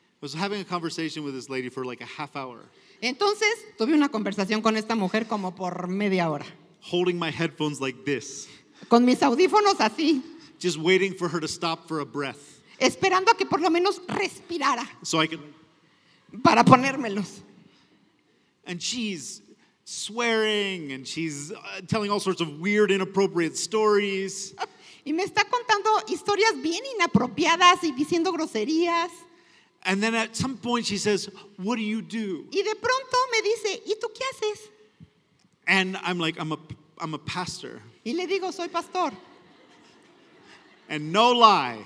I 0.01 0.07
was 0.21 0.33
having 0.33 0.59
a 0.61 0.65
conversation 0.65 1.23
with 1.23 1.33
this 1.33 1.49
lady 1.49 1.69
for 1.69 1.85
like 1.85 2.01
a 2.01 2.05
half 2.05 2.35
hour, 2.35 2.59
Entonces 3.01 3.53
tuve 3.77 3.93
una 3.93 4.09
conversación 4.09 4.61
con 4.61 4.75
esta 4.75 4.95
mujer 4.95 5.27
como 5.27 5.51
por 5.51 5.87
media 5.87 6.29
hora, 6.29 6.45
holding 6.81 7.17
my 7.17 7.31
headphones 7.31 7.79
like 7.79 8.05
this, 8.05 8.47
con 8.89 9.05
mis 9.05 9.19
audífonos 9.21 9.79
así, 9.79 10.21
just 10.59 10.77
waiting 10.77 11.13
for 11.13 11.27
her 11.29 11.39
to 11.39 11.47
stop 11.47 11.87
for 11.87 11.99
a 12.01 12.05
breath 12.05 12.59
esperando 12.79 13.31
a 13.31 13.35
que 13.35 13.45
por 13.45 13.61
lo 13.61 13.69
menos 13.69 14.01
respirara 14.07 14.87
so 15.03 15.19
I 15.19 15.27
could. 15.27 15.41
para 16.43 16.63
ponérmelos. 16.63 17.41
And 18.65 18.81
she's 18.81 19.41
swearing 19.83 20.91
and 20.91 21.07
she's 21.07 21.51
uh, 21.51 21.81
telling 21.87 22.11
all 22.11 22.19
sorts 22.19 22.41
of 22.41 22.59
weird, 22.59 22.91
inappropriate 22.91 23.57
stories. 23.57 24.53
Y 25.05 25.13
me 25.13 25.23
está 25.23 25.43
contando 25.49 25.89
historias 26.07 26.61
bien 26.61 26.83
inapropiadas 26.97 27.83
y 27.83 27.93
diciendo 27.93 28.31
groserías. 28.31 29.09
And 29.83 30.03
then 30.03 30.13
at 30.13 30.35
some 30.35 30.57
point 30.57 30.85
she 30.85 30.97
says, 30.97 31.29
What 31.57 31.77
do 31.77 31.81
you 31.81 32.01
do? 32.01 32.45
Y 32.51 32.61
de 32.61 32.75
pronto 32.75 33.17
me 33.31 33.41
dice, 33.41 33.81
¿y 33.87 33.95
tú 33.95 34.13
qué 34.13 34.23
haces? 34.33 34.67
And 35.67 35.97
I'm 35.97 36.19
like, 36.19 36.39
I'm 36.39 36.51
a, 36.51 36.57
I'm 36.99 37.13
a 37.13 37.19
pastor. 37.19 37.81
Y 38.05 38.13
le 38.13 38.27
digo, 38.27 38.51
soy 38.51 38.67
pastor. 38.67 39.11
And 40.89 41.13
no 41.13 41.31
lie, 41.31 41.77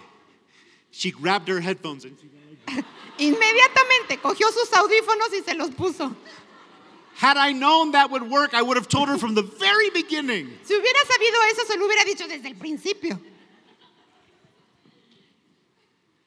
she 0.91 1.11
grabbed 1.11 1.49
her 1.49 1.59
headphones 1.59 2.05
and 2.05 2.17
she 2.19 2.29
Inmediatamente 3.19 4.17
cogió 4.21 4.49
sus 4.51 4.69
audífonos 4.71 5.31
y 5.33 5.41
se 5.45 5.53
los 5.55 5.69
puso. 5.71 6.15
Had 7.15 7.37
I 7.37 7.51
known 7.51 7.91
that 7.91 8.09
would 8.09 8.23
work, 8.23 8.53
I 8.55 8.61
would 8.61 8.77
have 8.77 8.87
told 8.87 9.07
her 9.09 9.17
from 9.17 9.35
the 9.35 9.43
very 9.43 9.89
beginning. 9.91 10.49
Si 10.63 10.73
hubiera 10.73 11.05
sabido 11.05 11.51
eso, 11.51 11.65
se 11.65 11.77
lo 11.77 11.87
hubiera 11.87 12.05
dicho 12.05 12.27
desde 12.27 12.47
el 12.47 12.55
principio. 12.55 13.19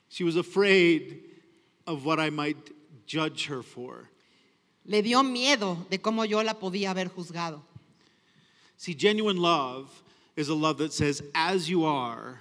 She 0.08 0.23
was 0.23 0.37
afraid 0.37 1.25
of 1.87 2.05
what 2.05 2.19
I 2.19 2.31
might 2.31 2.57
judge 3.07 3.47
her 3.47 3.62
for. 3.62 4.09
Le 4.85 5.02
dio 5.02 5.23
miedo 5.23 5.88
de 5.90 5.99
cómo 5.99 6.28
yo 6.28 6.43
la 6.43 6.55
podía 6.55 6.90
haber 6.90 7.09
juzgado. 7.09 7.61
See, 8.76 8.95
genuine 8.95 9.37
love 9.38 9.90
is 10.37 10.49
a 10.49 10.55
love 10.55 10.78
that 10.78 10.93
says, 10.93 11.23
as 11.35 11.69
you 11.69 11.85
are, 11.85 12.40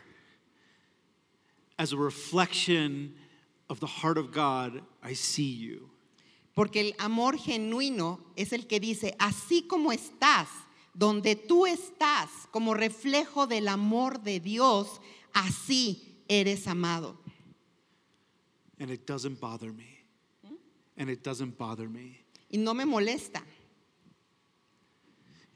as 1.79 1.93
a 1.93 1.97
reflection 1.97 3.13
of 3.69 3.79
the 3.79 3.87
heart 3.87 4.17
of 4.17 4.31
God, 4.31 4.81
I 5.03 5.13
see 5.13 5.51
you. 5.51 5.89
Porque 6.55 6.77
el 6.77 6.93
amor 6.99 7.37
genuino 7.37 8.19
es 8.35 8.53
el 8.53 8.67
que 8.67 8.79
dice, 8.79 9.15
así 9.19 9.67
como 9.67 9.91
estás, 9.91 10.47
donde 10.93 11.35
tú 11.35 11.65
estás, 11.65 12.29
como 12.51 12.73
reflejo 12.73 13.47
del 13.47 13.67
amor 13.67 14.21
de 14.23 14.39
Dios, 14.39 15.01
así 15.33 16.15
eres 16.29 16.67
amado. 16.67 17.17
And 18.79 18.91
it 18.91 19.05
doesn't 19.05 19.39
bother 19.39 19.71
me. 19.71 19.99
And 20.97 21.09
it 21.09 21.23
doesn't 21.23 21.57
bother 21.57 21.87
me. 21.87 22.19
Y 22.51 22.57
no 22.57 22.73
me 22.73 22.83
molesta. 22.83 23.41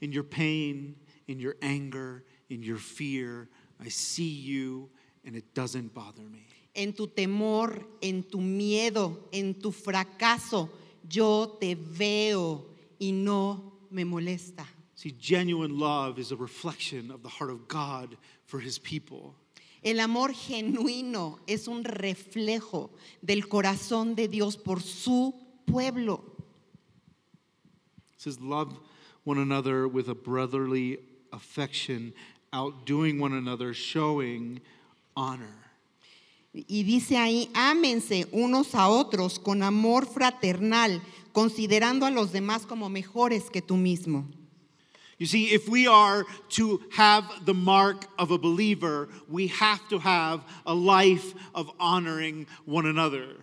In 0.00 0.12
your 0.12 0.24
pain, 0.24 0.96
in 1.28 1.38
your 1.38 1.56
anger, 1.62 2.24
in 2.48 2.62
your 2.62 2.78
fear, 2.78 3.48
I 3.82 3.88
see 3.88 4.28
you 4.28 4.90
and 5.24 5.36
it 5.36 5.54
doesn't 5.54 5.94
bother 5.94 6.22
me. 6.22 6.46
En 6.74 6.92
tu 6.92 7.06
temor, 7.08 7.84
en 8.02 8.22
tu 8.22 8.38
miedo, 8.38 9.28
en 9.32 9.54
tu 9.54 9.70
fracaso, 9.70 10.68
yo 11.08 11.56
te 11.60 11.74
veo 11.74 12.66
y 13.00 13.10
no 13.12 13.72
me 13.90 14.04
molesta. 14.04 14.64
See, 14.94 15.14
genuine 15.18 15.78
love 15.78 16.18
is 16.18 16.30
a 16.30 16.36
reflection 16.36 17.10
of 17.10 17.22
the 17.22 17.28
heart 17.28 17.50
of 17.50 17.66
God 17.68 18.16
for 18.44 18.60
his 18.60 18.78
people. 18.78 19.34
El 19.82 20.00
amor 20.00 20.34
genuino 20.34 21.38
es 21.46 21.66
un 21.66 21.84
reflejo 21.84 22.90
del 23.22 23.48
corazón 23.48 24.14
de 24.14 24.28
Dios 24.28 24.56
por 24.56 24.82
su 24.82 25.34
pueblo. 25.64 26.22
It 28.14 28.20
says, 28.20 28.40
Love 28.40 28.78
one 29.24 29.38
another 29.38 29.86
with 29.86 30.08
a 30.08 30.14
brotherly 30.14 30.98
affection, 31.32 32.12
outdoing 32.52 33.18
one 33.18 33.32
another, 33.32 33.72
showing 33.72 34.60
honor. 35.16 35.70
Y 36.52 36.82
dice 36.82 37.16
ahí, 37.16 37.48
ámense 37.54 38.26
unos 38.32 38.74
a 38.74 38.88
otros 38.88 39.38
con 39.38 39.62
amor 39.62 40.06
fraternal, 40.06 41.00
considerando 41.32 42.06
a 42.06 42.10
los 42.10 42.32
demás 42.32 42.66
como 42.66 42.88
mejores 42.88 43.50
que 43.50 43.62
tú 43.62 43.76
mismo. 43.76 44.26
You 45.20 45.26
see, 45.26 45.52
if 45.52 45.68
we 45.68 45.86
are 45.86 46.24
to 46.56 46.80
have 46.92 47.44
the 47.44 47.52
mark 47.54 48.06
of 48.18 48.30
a 48.30 48.38
believer, 48.38 49.08
we 49.28 49.48
have 49.48 49.86
to 49.90 49.98
have 49.98 50.40
a 50.64 50.74
life 50.74 51.34
of 51.54 51.70
honoring 51.78 52.46
one 52.64 52.86
another. 52.86 53.36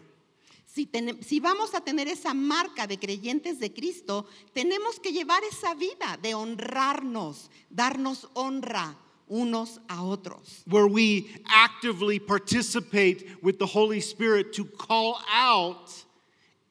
Si, 0.66 0.86
ten- 0.88 1.22
si 1.22 1.40
vamos 1.40 1.74
a 1.76 1.80
tener 1.82 2.08
esa 2.08 2.34
marca 2.34 2.88
de 2.88 2.98
creyentes 2.98 3.60
de 3.60 3.70
Cristo, 3.70 4.26
tenemos 4.56 5.00
que 5.02 5.12
llevar 5.12 5.42
esa 5.44 5.76
vida 5.76 6.18
de 6.20 6.34
honrarnos, 6.34 7.50
darnos 7.70 8.28
honra 8.36 8.96
unos 9.30 9.80
a 9.88 10.02
otros. 10.04 10.64
where 10.68 10.88
we 10.88 11.30
actively 11.48 12.18
participate 12.18 13.28
with 13.44 13.60
the 13.60 13.66
Holy 13.68 14.00
Spirit 14.02 14.52
to 14.54 14.66
call 14.66 15.20
out 15.32 15.92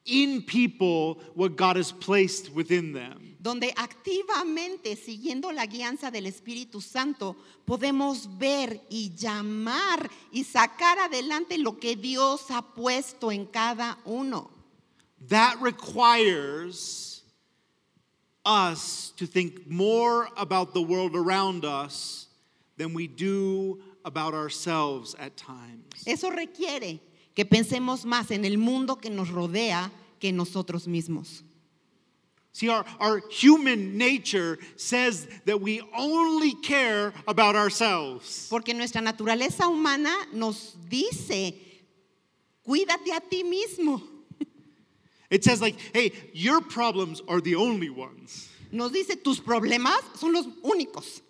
in 0.07 0.43
people 0.43 1.21
what 1.35 1.57
God 1.57 1.77
has 1.77 1.93
placed 1.93 2.53
within 2.55 2.93
them. 2.93 3.37
donde 3.47 3.73
activamente, 3.77 4.97
siguiendo 4.97 5.53
la 5.53 5.67
guianza 5.67 6.11
del 6.11 6.27
Espíritu 6.27 6.81
Santo, 6.81 7.37
podemos 7.65 8.27
ver 8.39 8.81
y 8.91 9.13
llamar 9.15 10.11
y 10.33 10.43
sacar 10.43 10.99
adelante 10.99 11.57
lo 11.57 11.79
que 11.79 11.95
Dios 11.95 12.51
ha 12.51 12.75
puesto 12.75 13.31
en 13.31 13.47
cada 13.47 13.99
uno. 14.05 14.51
That 15.29 15.61
requires 15.61 17.23
us 18.45 19.13
to 19.17 19.27
think 19.27 19.69
more 19.69 20.29
about 20.37 20.75
the 20.75 20.83
world 20.83 21.15
around 21.15 21.65
us 21.65 22.27
than 22.77 22.95
we 22.95 23.07
do 23.07 23.81
about 24.05 24.35
ourselves 24.35 25.15
at 25.21 25.37
times. 25.37 26.03
Eso 26.05 26.31
requiere 26.31 26.99
que 27.37 27.45
pensemos 27.45 28.05
más 28.07 28.31
en 28.31 28.45
el 28.45 28.57
mundo 28.57 28.97
que 28.97 29.11
nos 29.11 29.29
rodea 29.29 29.93
que 30.19 30.33
nosotros 30.33 30.89
mismos. 30.89 31.43
See, 32.53 32.71
our, 32.71 32.87
our 32.99 33.21
human 33.29 33.99
nature 33.99 34.59
says 34.77 35.29
that 35.45 35.61
we 35.61 35.83
only 35.95 36.55
care 36.55 37.13
about 37.29 37.55
ourselves. 37.55 38.49
Porque 38.49 38.73
nuestra 38.73 39.03
naturaleza 39.03 39.69
humana 39.69 40.11
nos 40.33 40.75
dice, 40.89 41.55
cuídate 42.67 43.15
a 43.15 43.21
ti 43.21 43.45
mismo. 43.45 44.01
It 45.29 45.45
says, 45.45 45.61
like, 45.61 45.77
hey, 45.93 46.13
your 46.33 46.63
problems 46.63 47.21
are 47.29 47.43
the 47.43 47.57
only 47.57 47.91
ones. 47.91 48.49
Nos 48.73 48.93
dice, 48.93 49.23
tus 49.23 49.41
problemas 49.41 50.01
son 50.17 50.33
los 50.33 50.47
únicos. 50.65 51.21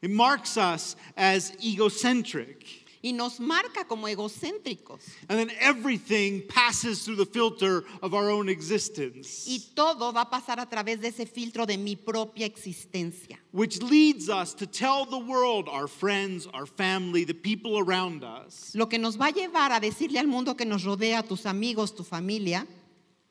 It 0.00 0.10
marks 0.10 0.56
us 0.56 0.94
as 1.16 1.50
egocentric. 1.60 2.79
Y 3.02 3.12
nos 3.12 3.40
marca 3.40 3.86
como 3.88 4.06
egocéntricos. 4.08 5.00
And 5.30 5.38
then 5.38 5.50
everything 5.58 6.42
passes 6.48 7.02
through 7.02 7.16
the 7.16 7.24
filter 7.24 7.82
of 8.02 8.12
our 8.12 8.28
own 8.28 8.50
existence, 8.50 9.46
Y 9.48 9.60
todo 9.74 10.12
va 10.12 10.22
a 10.22 10.30
pasar 10.30 10.60
a 10.60 10.66
través 10.68 11.00
de 11.00 11.08
ese 11.08 11.24
filtro 11.26 11.64
de 11.66 11.78
mi 11.78 11.96
propia 11.96 12.44
existencia. 12.46 13.38
which 13.52 13.80
leads 13.82 14.28
us 14.28 14.52
to 14.54 14.66
tell 14.66 15.06
the 15.06 15.18
world, 15.18 15.66
our 15.68 15.88
friends, 15.88 16.46
our 16.52 16.66
family, 16.66 17.24
the 17.24 17.32
people 17.34 17.78
around 17.78 18.22
us, 18.22 18.72
Lo 18.74 18.86
que 18.86 18.98
nos 18.98 19.16
va 19.16 19.28
a 19.28 19.32
llevar 19.32 19.72
a 19.72 19.80
decirle 19.80 20.18
al 20.18 20.26
mundo 20.26 20.54
que 20.54 20.66
nos 20.66 20.84
rodea, 20.84 21.22
tus 21.26 21.46
amigos, 21.46 21.94
tu 21.94 22.04
familia, 22.04 22.66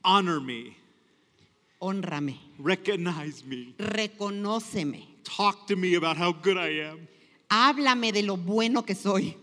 honor 0.03 0.41
me, 0.41 0.75
honrame, 1.79 2.39
recognize 2.57 3.43
me, 3.45 3.75
reconóceme, 3.77 5.05
talk 5.23 5.67
to 5.67 5.75
me 5.75 5.93
about 5.95 6.17
how 6.17 6.31
good 6.33 6.57
I 6.57 6.81
am, 6.89 7.07
háblame 7.49 8.11
de 8.11 8.23
lo 8.23 8.35
bueno 8.35 8.83
que 8.83 8.95
soy. 8.95 9.37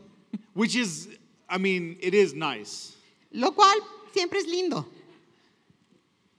Which 0.55 0.75
is, 0.77 1.09
I 1.49 1.59
mean, 1.59 1.97
it 2.01 2.15
is 2.15 2.35
nice. 2.35 2.95
Lo 3.33 3.53
cual 3.53 3.77
siempre 4.15 4.39
es 4.39 4.47
lindo, 4.47 4.87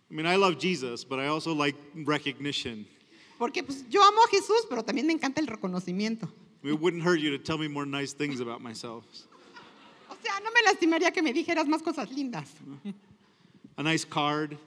I 0.09 0.13
mean, 0.13 0.25
I 0.25 0.35
love 0.37 0.57
Jesus, 0.57 1.03
but 1.03 1.19
I 1.19 1.27
also 1.27 1.53
like 1.53 1.75
recognition. 2.05 2.85
porque 3.37 3.63
pues, 3.63 3.83
yo 3.89 4.01
amo 4.01 4.21
a 4.23 4.27
Jesús, 4.29 4.65
pero 4.69 4.83
también 4.83 5.05
me 5.05 5.13
encanta 5.13 5.39
el 5.39 5.47
reconocimiento. 5.47 6.29
It 6.63 6.79
wouldn't 6.79 7.03
hurt 7.03 7.19
you 7.19 7.29
to 7.37 7.37
tell 7.37 7.57
me 7.57 7.67
more 7.67 7.85
nice 7.85 8.13
things 8.13 8.39
about 8.39 8.61
myself. 8.61 9.03
O 10.09 10.15
sea, 10.23 10.39
no 10.43 10.49
me 10.51 10.61
lastimaría 10.63 11.11
que 11.13 11.21
me 11.21 11.31
dijeras 11.33 11.67
más 11.67 11.81
cosas 11.83 12.09
lindas. 12.11 12.49
A 13.77 13.83
nice 13.83 14.05
card, 14.05 14.57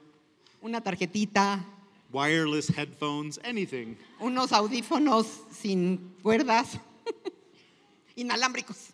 Una 0.62 0.80
tarjetita, 0.80 1.64
wireless 2.12 2.68
headphones, 2.68 3.38
anything. 3.42 3.96
unos 4.20 4.52
audífonos 4.52 5.26
sin 5.50 5.98
cuerdas, 6.22 6.78
inalámbricos. 8.16 8.90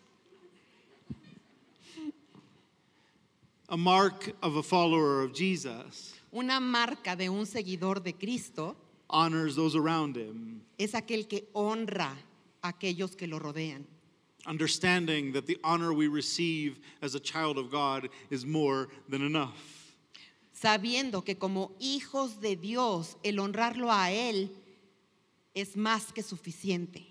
A 3.69 3.75
mark 3.77 4.33
of 4.41 4.55
a 4.55 4.63
follower 4.63 5.21
of 5.23 5.33
Jesus 5.33 6.13
Una 6.33 6.59
marca 6.59 7.15
de 7.15 7.29
un 7.29 7.45
seguidor 7.45 8.03
de 8.03 8.13
Cristo 8.13 8.75
honors 9.09 9.55
those 9.55 9.75
around 9.75 10.15
him, 10.17 10.61
es 10.77 10.93
aquel 10.93 11.27
que 11.27 11.47
honra 11.53 12.13
a 12.63 12.71
aquellos 12.71 13.15
que 13.17 13.27
lo 13.27 13.39
rodean, 13.39 13.85
understanding 14.45 15.31
that 15.33 15.45
the 15.47 15.57
honor 15.63 15.93
we 15.93 16.07
receive 16.07 16.79
as 17.01 17.15
a 17.15 17.19
child 17.19 17.57
of 17.57 17.71
God 17.71 18.09
is 18.29 18.45
more 18.45 18.89
than 19.09 19.21
enough. 19.21 19.93
sabiendo 20.53 21.23
que 21.23 21.35
como 21.35 21.71
hijos 21.79 22.39
de 22.41 22.55
Dios 22.55 23.15
el 23.23 23.39
honrarlo 23.39 23.91
a 23.91 24.11
Él 24.11 24.49
es 25.53 25.75
más 25.75 26.13
que 26.13 26.23
suficiente. 26.23 27.05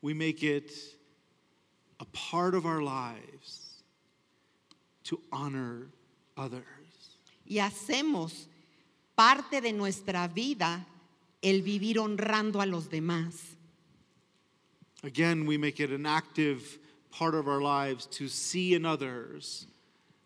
We 0.00 0.14
make 0.14 0.42
it 0.42 0.72
a 2.02 2.04
part 2.06 2.54
of 2.56 2.66
our 2.66 2.82
lives 2.82 3.84
to 5.04 5.20
honor 5.30 5.86
others. 6.36 6.64
Y 7.46 7.58
hacemos 7.58 8.48
parte 9.14 9.60
de 9.60 9.72
nuestra 9.72 10.26
vida 10.26 10.84
el 11.42 11.62
vivir 11.62 11.98
honrando 11.98 12.60
a 12.60 12.66
los 12.66 12.88
demás. 12.88 13.56
Again, 15.04 15.46
we 15.46 15.56
make 15.56 15.78
it 15.78 15.90
an 15.90 16.04
active 16.04 16.78
part 17.10 17.34
of 17.34 17.46
our 17.46 17.60
lives 17.60 18.06
to 18.06 18.26
see 18.26 18.74
in 18.74 18.84
others 18.84 19.66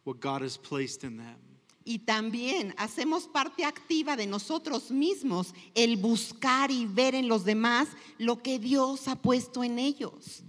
what 0.04 0.18
God 0.18 0.40
has 0.40 0.56
placed 0.56 1.04
in 1.04 1.18
them. 1.18 1.36
Y 1.84 1.98
también 1.98 2.74
hacemos 2.78 3.30
parte 3.30 3.64
activa 3.64 4.16
de 4.16 4.26
nosotros 4.26 4.90
mismos 4.90 5.52
el 5.74 5.96
buscar 5.96 6.70
y 6.70 6.86
ver 6.86 7.14
en 7.14 7.28
los 7.28 7.44
demás 7.44 7.88
lo 8.18 8.42
que 8.42 8.58
Dios 8.58 9.08
ha 9.08 9.16
puesto 9.16 9.62
en 9.62 9.78
ellos. 9.78 10.42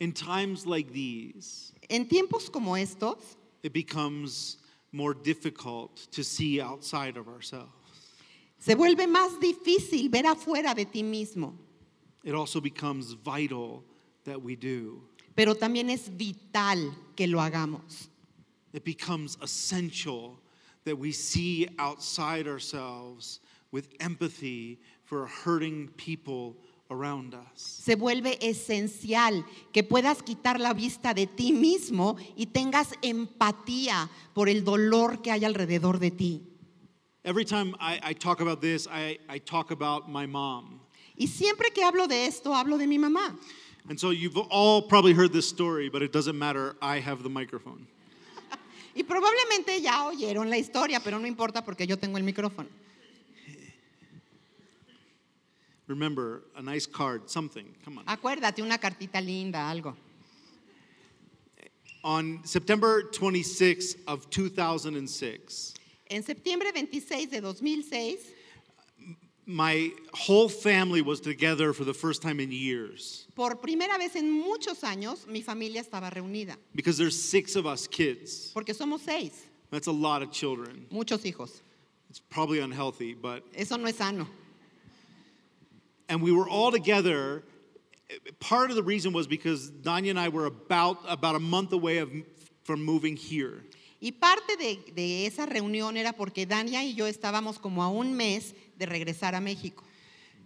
In 0.00 0.12
times 0.12 0.66
like 0.66 0.92
these, 0.92 1.72
En 1.88 2.06
tiempos 2.06 2.50
como 2.52 2.74
estos, 2.74 3.36
it 3.62 3.72
becomes 3.72 4.58
more 4.92 5.14
difficult 5.14 5.96
to 6.12 6.22
see 6.22 6.60
outside 6.60 7.16
of 7.16 7.28
ourselves. 7.28 7.72
se 8.58 8.74
vuelve 8.74 9.06
más 9.06 9.38
difícil 9.40 10.10
ver 10.10 10.24
afuera 10.24 10.74
de 10.74 10.84
ti 10.84 11.02
mismo, 11.02 11.54
It 12.24 12.34
also 12.34 12.60
becomes 12.60 13.12
vital 13.12 13.84
that 14.24 14.40
we 14.42 14.54
do. 14.56 15.00
pero 15.34 15.54
también 15.54 15.88
es 15.90 16.08
vital 16.10 16.92
que 17.16 17.26
lo 17.26 17.38
hagamos. 17.38 18.08
It 18.74 18.84
becomes 18.84 19.38
essential 19.40 20.38
that 20.84 20.96
we 20.98 21.10
see 21.12 21.68
outside 21.78 22.46
ourselves 22.46 23.40
with 23.72 23.94
empathy 24.00 24.78
for 25.04 25.26
hurting 25.26 25.88
people 25.96 26.56
around 26.90 27.34
us. 27.34 27.60
Se 27.60 27.96
vuelve 27.96 28.38
esencial 28.40 29.44
que 29.72 29.82
puedas 29.82 30.22
quitar 30.22 30.60
la 30.60 30.72
vista 30.72 31.14
de 31.14 31.26
ti 31.26 31.52
mismo 31.52 32.16
y 32.36 32.46
tengas 32.46 32.92
empatía 33.02 34.08
por 34.34 34.48
el 34.48 34.64
dolor 34.64 35.22
que 35.22 35.30
hay 35.30 35.44
alrededor 35.44 35.98
de 35.98 36.10
ti. 36.10 36.42
Every 37.24 37.44
time 37.44 37.74
I, 37.80 37.98
I 38.10 38.14
talk 38.14 38.40
about 38.40 38.60
this, 38.60 38.86
I, 38.86 39.18
I 39.28 39.40
talk 39.40 39.70
about 39.72 40.08
my 40.08 40.26
mom. 40.26 40.80
Y 41.16 41.26
siempre 41.26 41.70
que 41.72 41.82
hablo 41.82 42.06
de 42.06 42.26
esto, 42.26 42.54
hablo 42.54 42.78
de 42.78 42.86
mi 42.86 42.98
mamá. 42.98 43.36
And 43.88 43.98
so 43.98 44.10
you've 44.10 44.36
all 44.50 44.82
probably 44.82 45.12
heard 45.12 45.32
this 45.32 45.48
story, 45.48 45.88
but 45.88 46.02
it 46.02 46.12
doesn't 46.12 46.38
matter. 46.38 46.76
I 46.82 47.00
have 47.00 47.22
the 47.22 47.30
microphone. 47.30 47.86
Y 48.94 49.02
probablemente 49.02 49.78
ya 49.82 50.06
oyeron 50.06 50.48
la 50.48 50.56
historia, 50.56 51.00
pero 51.00 51.18
no 51.18 51.26
importa 51.26 51.62
porque 51.62 51.86
yo 51.86 51.98
tengo 51.98 52.16
el 52.16 52.24
micrófono. 52.24 52.70
Remember, 55.88 56.42
a 56.56 56.62
nice 56.62 56.84
card, 56.86 57.30
something. 57.30 57.66
Come 57.84 57.98
on. 57.98 58.04
Acuérdate, 58.06 58.60
una 58.60 58.78
cartita 58.78 59.20
linda, 59.24 59.58
algo. 59.58 59.94
On 62.02 62.40
September 62.44 63.02
26th 63.12 63.96
of 64.06 64.28
2006, 64.30 65.74
En 66.08 66.22
septiembre 66.22 66.70
26 66.72 67.30
de 67.30 67.40
2006, 67.40 68.20
my 69.44 69.90
whole 70.14 70.48
family 70.48 71.02
was 71.02 71.20
together 71.20 71.72
for 71.72 71.84
the 71.84 71.94
first 71.94 72.20
time 72.22 72.38
in 72.40 72.50
years 72.52 73.26
por 73.34 73.54
primera 73.56 73.96
vez 73.98 74.14
en 74.16 74.30
muchos 74.30 74.80
años, 74.82 75.26
mi 75.26 75.40
familia 75.42 75.82
estaba 75.82 76.10
reunida, 76.12 76.56
because 76.76 76.96
there's 76.96 77.20
six 77.20 77.56
of 77.56 77.66
us 77.66 77.86
kids. 77.88 78.52
porque 78.54 78.72
somos 78.74 79.00
seis, 79.00 79.46
That's 79.70 79.88
a 79.88 79.92
lot 79.92 80.22
of 80.22 80.30
children. 80.30 80.86
muchos 80.90 81.22
hijos. 81.24 81.60
It's 82.08 82.20
probably 82.20 82.60
unhealthy, 82.60 83.14
but 83.14 83.42
Eso 83.54 83.76
no 83.76 83.86
es 83.88 83.96
sano. 83.96 84.28
And 86.08 86.22
we 86.22 86.32
were 86.32 86.48
all 86.48 86.70
together. 86.70 87.42
Part 88.38 88.70
of 88.70 88.76
the 88.76 88.82
reason 88.82 89.12
was 89.12 89.26
because 89.26 89.70
Danya 89.70 90.10
and 90.10 90.20
I 90.20 90.28
were 90.28 90.46
about 90.46 90.98
about 91.08 91.34
a 91.34 91.40
month 91.40 91.72
away 91.72 91.98
of, 91.98 92.10
from 92.64 92.84
moving 92.84 93.16
here. 93.16 93.64
Y 94.00 94.12
parte 94.12 94.56
de, 94.56 94.92
de 94.94 95.26
esa 95.26 95.46
reunión 95.46 95.96
era 95.96 96.12
porque 96.12 96.46
Dania 96.46 96.82
y 96.82 96.94
yo 96.94 97.06
estábamos 97.06 97.60
como 97.60 97.82
a 97.82 97.88
un 97.88 98.16
mes 98.16 98.54
de 98.78 98.86
regresar 98.86 99.34
a 99.34 99.40
México. 99.40 99.82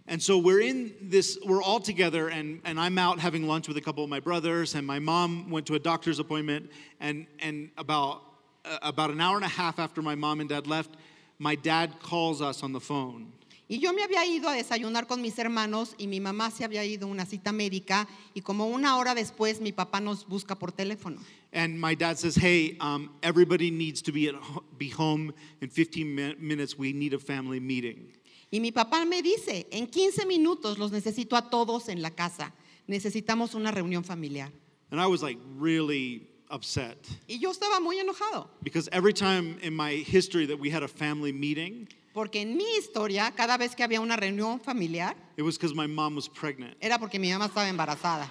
And 0.07 0.21
so 0.21 0.37
we're 0.37 0.61
in 0.61 0.93
this, 1.01 1.37
we're 1.45 1.61
all 1.61 1.79
together, 1.79 2.29
and, 2.29 2.59
and 2.65 2.79
I'm 2.79 2.97
out 2.97 3.19
having 3.19 3.47
lunch 3.47 3.67
with 3.67 3.77
a 3.77 3.81
couple 3.81 4.03
of 4.03 4.09
my 4.09 4.19
brothers, 4.19 4.73
and 4.75 4.85
my 4.85 4.99
mom 4.99 5.49
went 5.49 5.67
to 5.67 5.75
a 5.75 5.79
doctor's 5.79 6.19
appointment, 6.19 6.71
and, 6.99 7.27
and 7.39 7.69
about, 7.77 8.23
uh, 8.65 8.79
about 8.81 9.11
an 9.11 9.21
hour 9.21 9.35
and 9.35 9.45
a 9.45 9.49
half 9.49 9.79
after 9.79 10.01
my 10.01 10.15
mom 10.15 10.39
and 10.39 10.49
dad 10.49 10.65
left, 10.65 10.95
my 11.37 11.55
dad 11.55 11.99
calls 12.01 12.41
us 12.41 12.63
on 12.63 12.73
the 12.73 12.79
phone. 12.79 13.31
Y 13.71 13.79
yo 13.79 13.93
me 13.93 14.03
había 14.03 14.25
ido 14.25 14.49
a 14.49 14.53
desayunar 14.53 15.07
con 15.07 15.21
mis 15.21 15.39
hermanos 15.39 15.95
y 15.97 16.07
mi 16.07 16.19
mamá 16.19 16.51
se 16.51 16.65
había 16.65 16.83
ido 16.83 17.07
a 17.07 17.09
una 17.09 17.25
cita 17.25 17.53
médica 17.53 18.05
y 18.33 18.41
como 18.41 18.67
una 18.67 18.97
hora 18.97 19.15
después 19.15 19.61
mi 19.61 19.71
papá 19.71 20.01
nos 20.01 20.27
busca 20.27 20.59
por 20.59 20.73
teléfono. 20.73 21.21
And 21.53 21.79
my 21.79 21.95
dad 21.95 22.17
says, 22.17 22.35
Hey, 22.35 22.75
um, 22.81 23.09
everybody 23.23 23.71
needs 23.71 24.01
to 24.01 24.11
be, 24.11 24.27
at, 24.27 24.35
ho- 24.35 24.65
be 24.77 24.89
home 24.89 25.33
in 25.61 25.69
15 25.69 26.03
mi- 26.03 26.35
minutes. 26.37 26.77
We 26.77 26.91
need 26.91 27.13
a 27.13 27.17
family 27.19 27.61
meeting. 27.61 28.11
Y 28.51 28.59
mi 28.59 28.73
papá 28.73 29.05
me 29.05 29.21
dice, 29.21 29.65
en 29.71 29.87
15 29.87 30.25
minutos 30.25 30.77
los 30.77 30.91
necesito 30.91 31.37
a 31.37 31.49
todos 31.49 31.87
en 31.87 32.01
la 32.01 32.09
casa. 32.11 32.53
Necesitamos 32.87 33.55
una 33.55 33.71
reunión 33.71 34.03
familiar. 34.03 34.51
And 34.91 34.99
I 34.99 35.07
was 35.07 35.23
like 35.23 35.39
really 35.57 36.27
upset 36.49 36.97
Y 37.29 37.39
yo 37.39 37.49
estaba 37.51 37.79
muy 37.79 37.99
enojado, 37.99 38.49
because 38.61 38.89
every 38.91 39.13
time 39.13 39.57
in 39.61 39.73
my 39.73 39.91
history 40.05 40.45
that 40.47 40.59
we 40.59 40.69
had 40.69 40.83
a 40.83 40.89
family 40.89 41.31
meeting, 41.31 41.87
porque 42.13 42.41
en 42.41 42.55
mi 42.57 42.77
historia, 42.77 43.31
cada 43.31 43.57
vez 43.57 43.75
que 43.75 43.83
había 43.83 44.01
una 44.01 44.15
reunión 44.15 44.59
familiar, 44.59 45.15
it 45.37 45.43
was 45.43 45.57
because 45.57 45.73
my 45.73 45.87
mom 45.87 46.15
was 46.15 46.27
pregnant. 46.27 46.75
era 46.81 46.97
porque 46.99 47.19
mi 47.19 47.31
mamá 47.31 47.45
estaba 47.47 47.69
embarazada. 47.69 48.29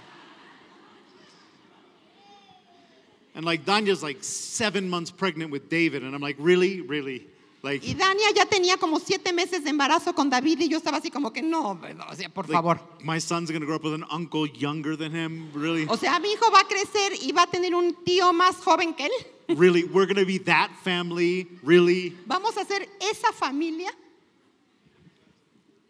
And 3.34 3.44
like 3.44 3.64
Danya's 3.64 4.02
like 4.02 4.24
seven 4.24 4.88
months 4.88 5.10
pregnant 5.10 5.50
with 5.50 5.68
David, 5.68 6.02
and 6.02 6.14
I'm 6.14 6.20
like, 6.20 6.36
really, 6.38 6.80
really, 6.80 7.26
like, 7.62 7.84
Y 7.86 7.94
Dania 7.94 8.30
ya 8.34 8.46
tenía 8.46 8.76
como 8.76 8.98
siete 9.00 9.32
meses 9.32 9.64
de 9.64 9.70
embarazo 9.70 10.14
con 10.14 10.30
David 10.30 10.60
y 10.60 10.68
yo 10.68 10.78
estaba 10.78 10.98
así 10.98 11.10
como 11.10 11.32
que 11.32 11.42
no, 11.42 11.74
no, 11.74 12.04
o 12.08 12.14
sea, 12.14 12.28
por 12.28 12.48
like, 12.48 12.54
favor. 12.54 12.80
my 13.02 13.18
son's 13.20 13.50
gonna 13.50 13.66
grow 13.66 13.76
up 13.76 13.84
with 13.84 13.94
an 13.94 14.04
uncle 14.10 14.46
younger 14.46 14.96
than 14.96 15.12
him. 15.14 15.50
Really, 15.54 15.86
O 15.88 15.96
sea, 15.96 16.18
mi 16.18 16.32
hijo 16.32 16.50
va 16.50 16.60
a 16.60 16.64
crecer 16.68 17.12
y 17.22 17.32
va 17.32 17.42
a 17.42 17.46
tener 17.50 17.74
un 17.74 17.94
tío 18.04 18.32
más 18.32 18.56
joven 18.56 18.94
que 18.94 19.06
él. 19.06 19.12
really, 19.58 19.84
we're 19.84 20.06
gonna 20.06 20.24
be 20.24 20.38
that 20.38 20.70
family, 20.82 21.46
really. 21.62 22.16
Vamos 22.26 22.56
a 22.56 22.64
ser 22.64 22.86
esa 23.00 23.32
familia. 23.32 23.90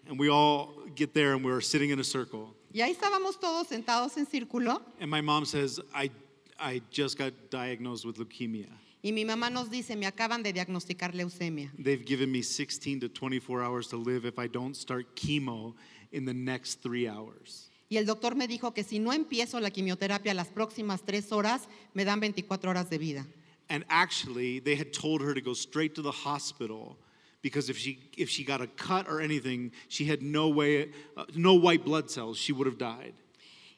And 0.09 0.19
we 0.19 0.29
all 0.29 0.75
get 0.97 1.15
there, 1.15 1.35
and 1.35 1.45
we're 1.45 1.61
sitting 1.61 1.91
in 1.91 2.01
a 2.01 2.05
circle. 2.05 2.55
Y 2.73 2.81
ahí 2.83 2.93
estábamos 2.93 3.39
todos 3.41 3.69
sentados 3.69 4.17
en 4.17 4.27
círculo 4.27 4.81
And 5.01 5.11
my 5.11 5.21
mom 5.21 5.45
says, 5.45 5.81
I, 5.95 6.11
I 6.59 6.83
just 6.91 7.19
got 7.19 7.33
diagnosed 7.51 8.05
with 8.05 8.17
leukemia. 8.19 8.69
Y 9.03 9.13
mi 9.13 9.25
mamá 9.25 9.51
nos 9.51 9.71
dice, 9.71 9.97
me 9.97 10.07
acaban 10.07 10.43
de 10.43 10.53
diagnosticar 10.53 11.15
leucemia. 11.15 11.73
They've 11.77 12.05
given 12.05 12.31
me 12.31 12.43
16 12.43 13.01
to 13.01 13.09
24 13.09 13.63
hours 13.63 13.89
to 13.89 13.97
live 13.97 14.27
if 14.27 14.39
I 14.39 14.49
don't 14.49 14.75
start 14.75 15.15
chemo 15.15 15.75
in 16.13 16.25
the 16.25 16.35
next 16.35 16.83
three 16.83 17.09
hours. 17.09 17.71
Y 17.89 17.97
el 17.97 18.07
doctor 18.07 18.37
me 18.37 18.47
dijo 18.47 18.73
que 18.73 18.85
si 18.85 18.99
no 19.01 19.13
empiezo 19.13 19.59
la 19.59 19.71
quimioterapia 19.71 20.33
las 20.33 20.49
próximas 20.49 21.03
tres 21.05 21.33
horas, 21.33 21.69
me 21.93 22.05
dan 22.05 22.21
24 22.21 22.71
horas 22.71 22.89
de 22.89 22.99
vida. 22.99 23.27
And 23.69 23.85
actually, 23.89 24.61
they 24.61 24.77
had 24.77 24.93
told 24.93 25.23
her 25.23 25.35
to 25.35 25.41
go 25.41 25.55
straight 25.55 25.95
to 25.95 26.03
the 26.03 26.13
hospital 26.13 26.97
because 27.43 27.71
if 27.71 27.79
she 27.79 27.99
if 28.17 28.29
she 28.29 28.45
got 28.45 28.61
a 28.61 28.67
cut 28.67 29.09
or 29.09 29.21
anything, 29.21 29.73
she 29.89 30.05
had 30.05 30.23
no 30.23 30.49
way, 30.49 30.91
uh, 31.17 31.25
no 31.35 31.55
white 31.55 31.85
blood 31.85 32.11
cells. 32.11 32.37
She 32.37 32.53
would 32.53 32.67
have 32.67 32.79
died. 32.79 33.15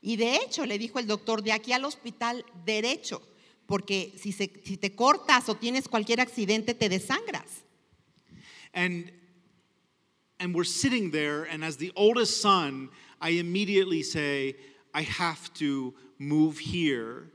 Y 0.02 0.16
de 0.16 0.35
hecho, 0.37 0.66
le 0.66 0.78
dijo 0.78 0.98
el 0.98 1.06
doctor, 1.06 1.42
de 1.42 1.52
aquí 1.52 1.72
al 1.72 1.85
hospital 1.85 2.44
derecho, 2.66 3.22
porque 3.72 4.12
si, 4.18 4.32
se- 4.32 4.52
si 4.66 4.76
te 4.76 4.94
cortas 4.94 5.48
o 5.48 5.54
tienes 5.54 5.88
cualquier 5.88 6.20
accidente, 6.20 6.74
te 6.74 6.90
desangras. 6.90 7.62
And 8.74 9.11
and 10.38 10.54
we're 10.54 10.68
sitting 10.68 11.11
there, 11.11 11.44
and 11.44 11.64
as 11.64 11.78
the 11.78 11.90
oldest 11.96 12.42
son, 12.42 12.90
I 13.22 13.38
immediately 13.38 14.02
say, 14.02 14.56
I 14.92 15.04
have 15.04 15.50
to 15.54 15.94
move 16.18 16.58
here 16.58 17.30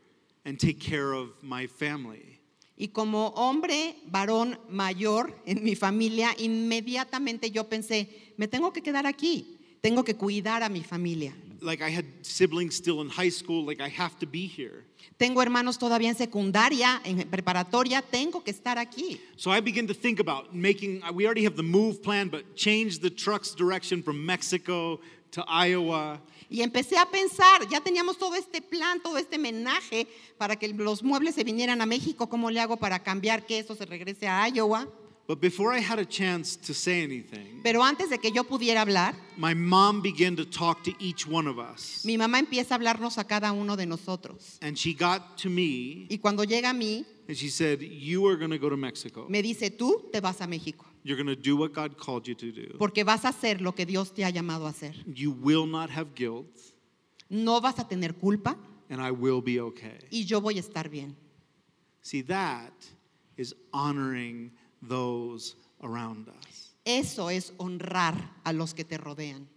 and 0.45 0.59
take 0.59 0.79
care 0.79 1.11
of 1.13 1.29
my 1.41 1.65
family. 1.65 2.39
Y 2.77 2.89
como 2.93 3.29
hombre, 3.35 3.95
varón 4.11 4.59
mayor 4.69 5.33
en 5.47 5.63
mi 5.63 5.73
familia, 5.73 6.35
inmediatamente 6.37 7.49
yo 7.49 7.63
pensé, 7.63 8.09
me 8.37 8.47
tengo 8.47 8.71
que 8.73 8.83
quedar 8.83 9.07
aquí, 9.07 9.57
tengo 9.81 10.03
que 10.03 10.13
cuidar 10.13 10.61
a 10.61 10.69
mi 10.69 10.83
familia. 10.83 11.33
Like 11.61 11.81
I 11.81 11.89
had 11.89 12.05
siblings 12.21 12.75
still 12.75 13.01
in 13.01 13.09
high 13.09 13.29
school, 13.29 13.65
like 13.65 13.81
I 13.81 13.89
have 13.89 14.17
to 14.19 14.25
be 14.25 14.47
here. 14.47 14.85
Tengo 15.17 15.41
hermanos 15.41 15.77
todavía 15.77 16.09
en 16.09 16.15
secundaria, 16.15 17.01
en 17.03 17.27
preparatoria, 17.29 18.01
tengo 18.01 18.43
que 18.43 18.51
estar 18.51 18.77
aquí. 18.77 19.19
So 19.35 19.51
I 19.51 19.61
begin 19.61 19.87
to 19.87 19.93
think 19.93 20.19
about 20.19 20.53
making, 20.53 21.01
we 21.13 21.25
already 21.25 21.43
have 21.43 21.55
the 21.55 21.63
move 21.63 22.03
plan, 22.03 22.29
but 22.29 22.55
change 22.55 22.99
the 22.99 23.09
truck's 23.09 23.55
direction 23.55 24.03
from 24.03 24.23
Mexico 24.23 24.99
to 25.31 25.43
Iowa. 25.47 26.21
Y 26.49 26.61
empecé 26.61 26.97
a 26.97 27.05
pensar, 27.05 27.67
ya 27.69 27.81
teníamos 27.81 28.17
todo 28.17 28.35
este 28.35 28.61
plan, 28.61 29.01
todo 29.01 29.17
este 29.17 29.37
menaje 29.37 30.07
para 30.37 30.55
que 30.55 30.69
los 30.69 31.03
muebles 31.03 31.35
se 31.35 31.43
vinieran 31.43 31.81
a 31.81 31.85
México, 31.85 32.29
¿cómo 32.29 32.49
le 32.51 32.61
hago 32.61 32.77
para 32.77 32.99
cambiar 33.03 33.45
que 33.45 33.59
eso 33.59 33.75
se 33.75 33.85
regrese 33.85 34.27
a 34.27 34.47
Iowa? 34.47 34.87
But 35.27 35.41
before 35.41 35.73
I 35.73 35.79
had 35.81 35.99
a 35.99 36.05
chance 36.05 36.55
to 36.55 36.73
say 36.73 37.03
anything, 37.03 37.59
Pero 37.61 37.83
antes 37.83 38.09
de 38.09 38.17
que 38.17 38.31
yo 38.31 38.45
pudiera 38.45 38.81
hablar, 38.81 39.13
my 39.35 39.53
mom 39.53 40.01
began 40.01 40.37
to 40.37 40.45
talk 40.45 40.83
to 40.85 40.91
each 40.99 41.27
one 41.27 41.47
of 41.49 41.59
us. 41.59 42.03
mi 42.05 42.17
mamá 42.17 42.39
empieza 42.39 42.71
a 42.71 42.77
hablarnos 42.77 43.17
a 43.17 43.25
cada 43.25 43.51
uno 43.51 43.75
de 43.75 43.85
nosotros. 43.85 44.57
And 44.61 44.77
she 44.77 44.93
got 44.93 45.37
to 45.39 45.49
me 45.49 46.07
Y 46.09 46.17
cuando 46.19 46.45
llega 46.45 46.69
a 46.69 46.73
mí, 46.73 47.05
and 47.27 47.35
she 47.35 47.49
said, 47.49 47.81
You 47.81 48.25
are 48.27 48.37
going 48.37 48.51
to 48.51 48.57
go 48.57 48.69
to 48.69 48.77
Mexico. 48.77 49.25
me 49.27 49.41
dice, 49.41 49.69
tú 49.69 50.09
te 50.13 50.21
vas 50.21 50.39
a 50.39 50.47
México, 50.47 50.85
You're 51.03 51.17
going 51.21 51.27
to 51.27 51.35
do 51.41 51.57
what 51.57 51.73
God 51.73 51.97
called 51.97 52.25
you 52.25 52.35
to 52.35 52.51
do. 52.53 52.77
porque 52.77 53.03
vas 53.03 53.25
a 53.25 53.29
hacer 53.29 53.59
lo 53.59 53.73
que 53.73 53.85
Dios 53.85 54.13
te 54.13 54.23
ha 54.23 54.29
llamado 54.29 54.65
a 54.65 54.69
hacer. 54.69 54.93
You 55.13 55.31
will 55.31 55.65
not 55.67 55.89
have 55.89 56.15
guilt, 56.15 56.47
No 57.29 57.59
vas 57.59 57.77
a 57.79 57.83
tener 57.85 58.13
culpa 58.13 58.55
and 58.89 59.01
I 59.01 59.11
will 59.11 59.41
be 59.41 59.59
okay. 59.59 59.97
y 60.09 60.23
yo 60.23 60.39
voy 60.39 60.55
a 60.57 60.61
estar 60.61 60.89
bien. 60.89 61.17
See, 62.01 62.21
that 62.23 62.71
is 63.35 63.53
honoring 63.73 64.53
those 64.81 65.55
around 65.83 66.27
us. 66.29 66.73
Eso 66.85 67.29
es 67.29 67.51
honrar 67.57 68.15
a 68.45 68.53
los 68.53 68.73
que 68.73 68.83
te 68.83 68.97
rodean. 68.97 69.47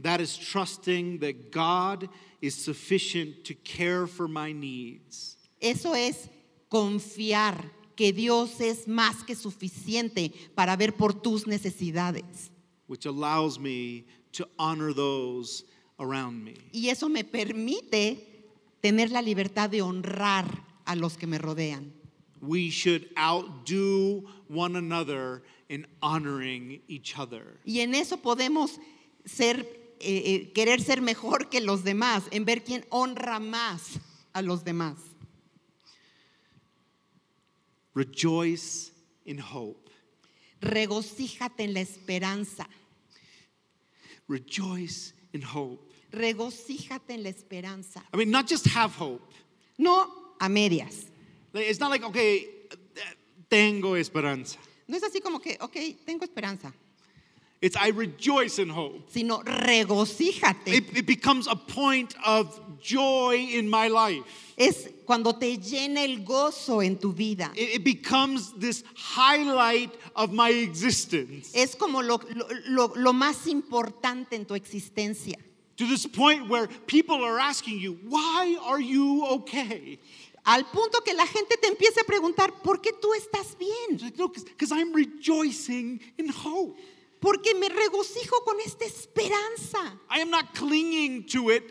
That 0.00 0.20
is 0.20 0.36
trusting 0.36 1.20
that 1.20 1.50
God 1.50 2.08
is 2.42 2.54
sufficient 2.54 3.44
to 3.44 3.54
care 3.54 4.06
for 4.06 4.28
my 4.28 4.52
needs. 4.52 5.36
Eso 5.60 5.94
es 5.94 6.28
confiar 6.68 7.70
que 7.96 8.12
Dios 8.12 8.60
es 8.60 8.86
más 8.86 9.24
que 9.24 9.34
suficiente 9.34 10.32
para 10.54 10.76
ver 10.76 10.92
por 10.92 11.12
tus 11.12 11.46
necesidades. 11.46 12.50
which 12.86 13.06
allows 13.06 13.58
me 13.58 14.04
to 14.32 14.46
honor 14.58 14.92
those 14.92 15.64
around 15.98 16.44
me. 16.44 16.54
Y 16.72 16.88
eso 16.90 17.08
me 17.08 17.24
permite 17.24 18.18
tener 18.80 19.10
la 19.10 19.22
libertad 19.22 19.70
de 19.70 19.80
honrar 19.80 20.46
a 20.84 20.94
los 20.94 21.16
que 21.16 21.26
me 21.26 21.38
rodean. 21.38 21.92
We 22.46 22.70
should 22.70 23.08
outdo 23.16 24.24
one 24.48 24.76
another 24.76 25.42
in 25.68 25.86
honoring 26.02 26.82
each 26.88 27.18
other. 27.18 27.58
Y 27.64 27.80
en 27.80 27.94
eso 27.94 28.18
podemos 28.18 28.78
ser, 29.24 29.66
eh, 30.00 30.22
eh, 30.26 30.52
querer 30.54 30.80
ser 30.80 31.00
mejor 31.00 31.48
que 31.48 31.60
los 31.60 31.84
demás, 31.84 32.24
en 32.30 32.44
ver 32.44 32.62
quién 32.64 32.84
honra 32.90 33.40
más 33.40 33.98
a 34.32 34.42
los 34.42 34.64
demás. 34.64 34.98
Rejoice 37.94 38.90
in 39.24 39.38
hope. 39.40 39.90
Regocíjate 40.60 41.64
en 41.64 41.74
la 41.74 41.80
esperanza. 41.80 42.66
Rejoice 44.28 45.12
in 45.32 45.42
hope. 45.42 45.92
Regocíjate 46.10 47.14
en 47.14 47.22
la 47.22 47.28
esperanza. 47.28 48.02
I 48.12 48.16
mean, 48.16 48.30
not 48.30 48.48
just 48.48 48.66
have 48.66 48.92
hope. 48.94 49.32
No 49.78 50.34
a 50.40 50.48
medias. 50.48 51.06
It's 51.60 51.80
not 51.80 51.90
like, 51.90 52.04
okay, 52.04 52.46
tengo 53.50 53.94
esperanza. 53.94 54.58
No 54.88 54.96
es 54.96 55.02
así 55.02 55.20
como 55.22 55.38
que, 55.40 55.56
ok, 55.60 55.76
tengo 56.06 56.24
esperanza, 56.24 56.72
It's 57.62 57.76
I 57.76 57.88
rejoice 57.90 58.58
in 58.58 58.68
hope. 58.68 59.08
sino 59.10 59.42
regocíjate. 59.42 60.68
It, 60.68 60.96
it 60.98 61.06
becomes 61.06 61.46
a 61.46 61.56
point 61.56 62.14
of 62.26 62.60
joy 62.82 63.36
in 63.52 63.68
my 63.70 63.88
life. 63.88 64.22
es 64.58 64.88
cuando 65.06 65.32
te 65.32 65.56
llena 65.56 66.04
el 66.04 66.24
gozo 66.24 66.80
en 66.84 66.98
tu 66.98 67.12
vida. 67.12 67.50
It, 67.56 67.76
it 67.76 67.84
becomes 67.84 68.52
this 68.58 68.84
highlight 68.94 69.90
of 70.14 70.32
my 70.32 70.50
existence. 70.50 71.52
Es 71.54 71.74
como 71.74 72.02
lo- 72.02 72.20
lo- 72.68 72.92
lo 72.96 73.12
más 73.14 73.46
importante 73.46 74.34
en 74.34 74.44
tu 74.44 74.54
existencia. 74.54 75.36
To 75.78 75.86
this 75.86 76.06
point 76.06 76.48
where 76.48 76.66
people 76.86 77.24
are 77.24 77.38
asking 77.40 77.78
you, 77.80 77.98
why 78.08 78.58
are 78.62 78.80
you 78.80 79.24
okay? 79.26 79.98
Al 80.44 80.66
punto 80.70 81.00
que 81.02 81.14
la 81.14 81.26
gente 81.26 81.56
te 81.56 81.68
empiece 81.68 82.00
a 82.00 82.04
preguntar, 82.04 82.52
¿por 82.62 82.80
qué 82.80 82.92
tú 82.92 83.14
estás 83.14 83.56
bien? 83.58 83.98
because 84.16 84.72
I'm 84.72 84.92
rejoicing 84.92 86.00
in 86.18 86.30
hope. 86.30 86.78
Porque 87.18 87.54
me 87.54 87.70
regocijo 87.70 88.44
con 88.44 88.60
esta 88.60 88.84
esperanza. 88.84 89.98
I 90.10 90.20
am 90.20 90.28
not 90.28 90.52
clinging 90.52 91.24
to 91.28 91.50
it, 91.50 91.62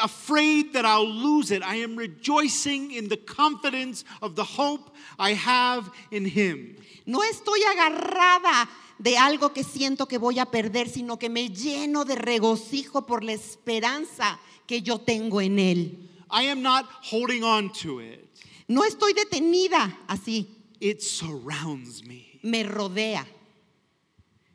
afraid 0.00 0.72
that 0.74 0.84
I'll 0.84 1.04
lose 1.04 1.50
it. 1.50 1.64
I 1.64 1.82
am 1.82 1.96
rejoicing 1.96 2.92
in 2.92 3.08
the 3.08 3.16
confidence 3.16 4.04
of 4.22 4.36
the 4.36 4.44
hope 4.44 4.94
I 5.18 5.34
have 5.34 5.90
in 6.12 6.24
Him. 6.24 6.76
No 7.04 7.24
estoy 7.24 7.64
agarrada 7.64 8.68
de 9.00 9.18
algo 9.18 9.52
que 9.52 9.64
siento 9.64 10.06
que 10.06 10.18
voy 10.18 10.38
a 10.38 10.46
perder, 10.46 10.88
sino 10.88 11.18
que 11.18 11.28
me 11.28 11.48
lleno 11.48 12.04
de 12.04 12.14
regocijo 12.14 13.06
por 13.06 13.24
la 13.24 13.32
esperanza 13.32 14.38
que 14.68 14.82
yo 14.82 15.00
tengo 15.00 15.40
en 15.40 15.58
Él. 15.58 16.15
I 16.30 16.42
am 16.44 16.62
not 16.62 16.86
holding 17.02 17.44
on 17.44 17.70
to 17.82 18.00
it, 18.00 18.28
No 18.68 18.82
estoy 18.82 19.12
detenida 19.14 19.96
así, 20.08 20.46
it 20.80 21.02
surrounds 21.02 22.04
me. 22.04 22.40
me 22.42 22.64
rodea. 22.64 23.24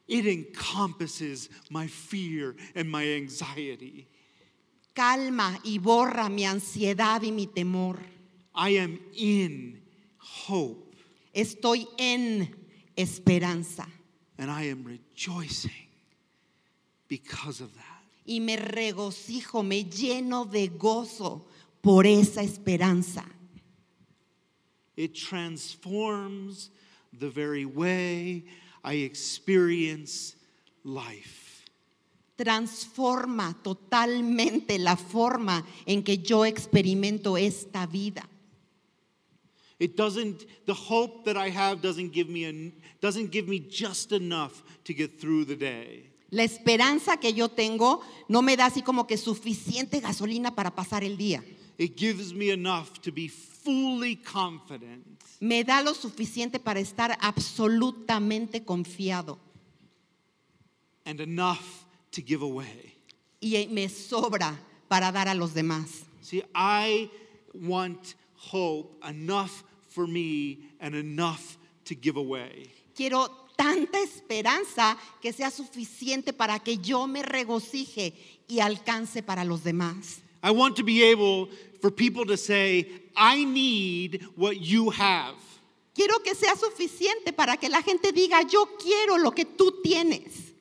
It 0.07 0.25
encompasses 0.27 1.47
my 1.69 1.87
fear 1.87 2.55
and 2.75 2.89
my 2.91 3.05
anxiety. 3.05 4.07
Calma 4.93 5.57
y 5.63 5.77
borra 5.79 6.29
mi 6.29 6.43
ansiedad 6.43 7.21
y 7.23 7.31
mi 7.31 7.47
temor. 7.47 7.97
I 8.53 8.71
am 8.77 8.99
in 9.13 9.81
hope 10.17 10.93
Estoy 11.33 11.87
en 11.97 12.53
esperanza 12.97 13.87
and 14.37 14.51
I 14.51 14.63
am 14.63 14.83
rejoicing 14.83 15.71
because 17.07 17.61
of 17.61 17.73
that. 17.75 18.03
y 18.27 18.39
me 18.41 18.57
regocijo, 18.57 19.63
me 19.65 19.85
lleno 19.85 20.43
de 20.51 20.67
gozo 20.67 21.45
por 21.81 22.05
esa 22.05 22.41
esperanza. 22.41 23.25
It 24.95 25.15
transforms 25.15 26.69
the 27.17 27.29
very 27.29 27.65
way 27.65 28.45
I 28.83 29.03
experience 29.03 30.35
life. 30.83 31.65
Transforma 32.35 33.55
totalmente 33.61 34.79
la 34.79 34.95
forma 34.95 35.63
en 35.85 36.03
que 36.03 36.17
yo 36.17 36.45
experimento 36.45 37.37
esta 37.37 37.85
vida. 37.85 38.27
It 39.79 39.95
doesn't 39.95 40.45
the 40.65 40.73
hope 40.73 41.25
that 41.25 41.37
I 41.37 41.49
have 41.49 41.81
doesn't 41.81 42.11
give 42.13 42.29
me 42.29 42.45
a, 42.45 42.71
doesn't 43.01 43.31
give 43.31 43.47
me 43.47 43.59
just 43.59 44.11
enough 44.11 44.63
to 44.83 44.93
get 44.93 45.19
through 45.19 45.45
the 45.45 45.55
day. 45.55 46.11
La 46.29 46.43
esperanza 46.43 47.17
que 47.17 47.33
yo 47.33 47.49
tengo 47.49 48.01
no 48.27 48.41
me 48.41 48.55
da 48.55 48.67
así 48.67 48.83
como 48.83 49.05
que 49.05 49.17
suficiente 49.17 49.99
gasolina 49.99 50.55
para 50.55 50.75
pasar 50.75 51.03
el 51.03 51.17
día. 51.17 51.43
It 51.81 51.97
gives 51.97 52.31
me 52.31 52.51
enough 52.51 53.01
to 53.01 53.11
be 53.11 53.27
fully 53.27 54.15
confident 54.15 55.19
Me 55.39 55.63
da 55.63 55.81
lo 55.81 55.95
suficiente 55.95 56.59
para 56.59 56.79
estar 56.79 57.17
absolutamente 57.19 58.63
confiado 58.63 59.39
and 61.07 61.19
enough 61.19 61.85
to 62.11 62.21
give 62.21 62.43
away. 62.43 62.93
y 63.41 63.67
me 63.71 63.89
sobra 63.89 64.55
para 64.87 65.11
dar 65.11 65.27
a 65.27 65.33
los 65.33 65.55
demás. 65.55 66.03
See, 66.21 66.43
I 66.53 67.09
want 67.55 68.13
hope 68.35 69.03
enough 69.03 69.63
for 69.89 70.05
me 70.05 70.59
and 70.79 70.93
enough 70.93 71.57
to 71.85 71.95
give 71.95 72.15
away. 72.17 72.69
Quiero 72.95 73.27
tanta 73.57 73.97
esperanza 74.03 74.95
que 75.19 75.33
sea 75.33 75.49
suficiente 75.49 76.31
para 76.33 76.59
que 76.59 76.77
yo 76.77 77.07
me 77.07 77.23
regocije 77.23 78.13
y 78.47 78.59
alcance 78.59 79.23
para 79.23 79.43
los 79.43 79.63
demás. 79.63 80.20
I 80.43 80.51
want 80.51 80.75
to 80.77 80.83
be 80.83 81.03
able 81.03 81.49
for 81.81 81.91
people 81.91 82.25
to 82.25 82.37
say, 82.37 82.87
I 83.15 83.43
need 83.45 84.23
what 84.35 84.59
you 84.59 84.89
have. 84.91 85.35
Quiero 85.93 86.19
que 86.23 86.33
sea 86.35 86.55
suficiente 86.55 87.35
para 87.35 87.57
que 87.57 87.69
la 87.69 87.81
gente 87.81 88.11
diga, 88.11 88.41
yo 88.49 88.65
quiero 88.79 89.17
lo 89.17 89.31
que 89.31 89.45
tú 89.45 89.81
tienes. 89.83 90.51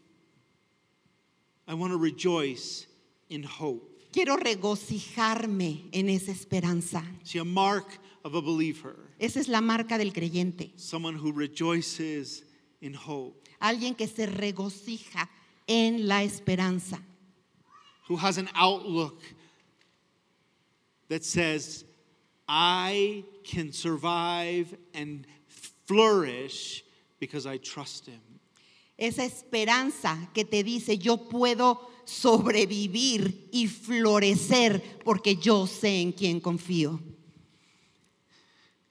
I 1.68 1.74
want 1.74 1.92
to 1.92 1.98
rejoice 1.98 2.86
in 3.28 3.44
hope. 3.44 3.86
Quiero 4.12 4.36
regocijarme 4.36 5.84
en 5.92 6.08
esa 6.08 6.32
esperanza. 6.32 7.04
See, 7.22 7.38
a 7.38 7.44
mark 7.44 7.86
of 8.24 8.34
a 8.34 8.40
believer, 8.40 8.96
Esa 9.20 9.38
es 9.40 9.48
la 9.48 9.60
marca 9.60 9.96
del 9.98 10.12
creyente. 10.12 10.72
someone 10.76 11.14
who 11.14 11.30
rejoices 11.32 12.42
in 12.80 12.92
hope, 12.94 13.48
Alguien 13.60 13.94
que 13.96 14.08
se 14.08 14.26
regocija 14.26 15.28
en 15.68 16.08
la 16.08 16.22
esperanza. 16.24 16.98
who 18.08 18.16
has 18.16 18.36
an 18.38 18.48
outlook 18.56 19.22
that 21.10 21.22
says, 21.22 21.84
I 22.48 23.24
can 23.44 23.72
survive 23.72 24.74
and 24.94 25.26
flourish 25.86 26.82
because 27.18 27.44
I 27.44 27.58
trust 27.58 28.06
him. 28.06 28.20
esa 29.00 29.24
esperanza 29.24 30.30
que 30.34 30.44
te 30.44 30.62
dice, 30.62 30.98
yo 30.98 31.28
puedo 31.28 31.90
sobrevivir 32.04 33.48
y 33.50 33.66
florecer 33.66 34.82
porque 35.02 35.36
yo 35.36 35.66
sé 35.66 36.02
en 36.02 36.12
quién 36.12 36.38
confío. 36.38 37.00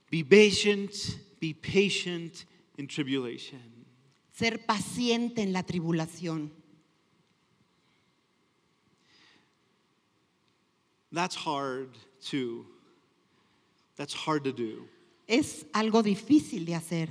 Be 0.10 0.24
patient, 0.24 0.92
be 1.40 1.54
patient 1.54 2.46
in 2.78 2.88
tribulation. 2.88 3.62
Ser 4.34 4.66
paciente 4.66 5.44
en 5.44 5.54
la 5.54 5.62
tribulación. 5.62 6.50
That's 11.12 11.36
hard 11.36 11.96
to 12.26 12.66
that's 13.96 14.14
hard 14.14 14.44
to 14.46 14.52
do. 14.52 14.86
Es 15.28 15.66
algo 15.74 16.02
difícil 16.04 16.66
de 16.66 16.74
hacer. 16.74 17.10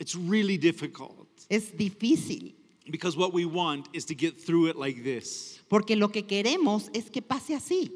It's 0.00 0.14
really 0.16 0.56
difficult 0.58 1.28
Es 1.50 1.70
difícil. 1.70 2.54
because 2.90 3.16
what 3.16 3.32
we 3.32 3.44
want 3.44 3.88
is 3.92 4.04
to 4.06 4.14
get 4.14 4.40
through 4.40 4.66
it 4.66 4.76
like 4.76 5.02
this. 5.04 5.60
Porque 5.68 5.90
lo 5.90 6.08
que 6.08 6.22
queremos 6.22 6.88
es 6.94 7.08
que 7.08 7.22
pase 7.22 7.50
así. 7.56 7.90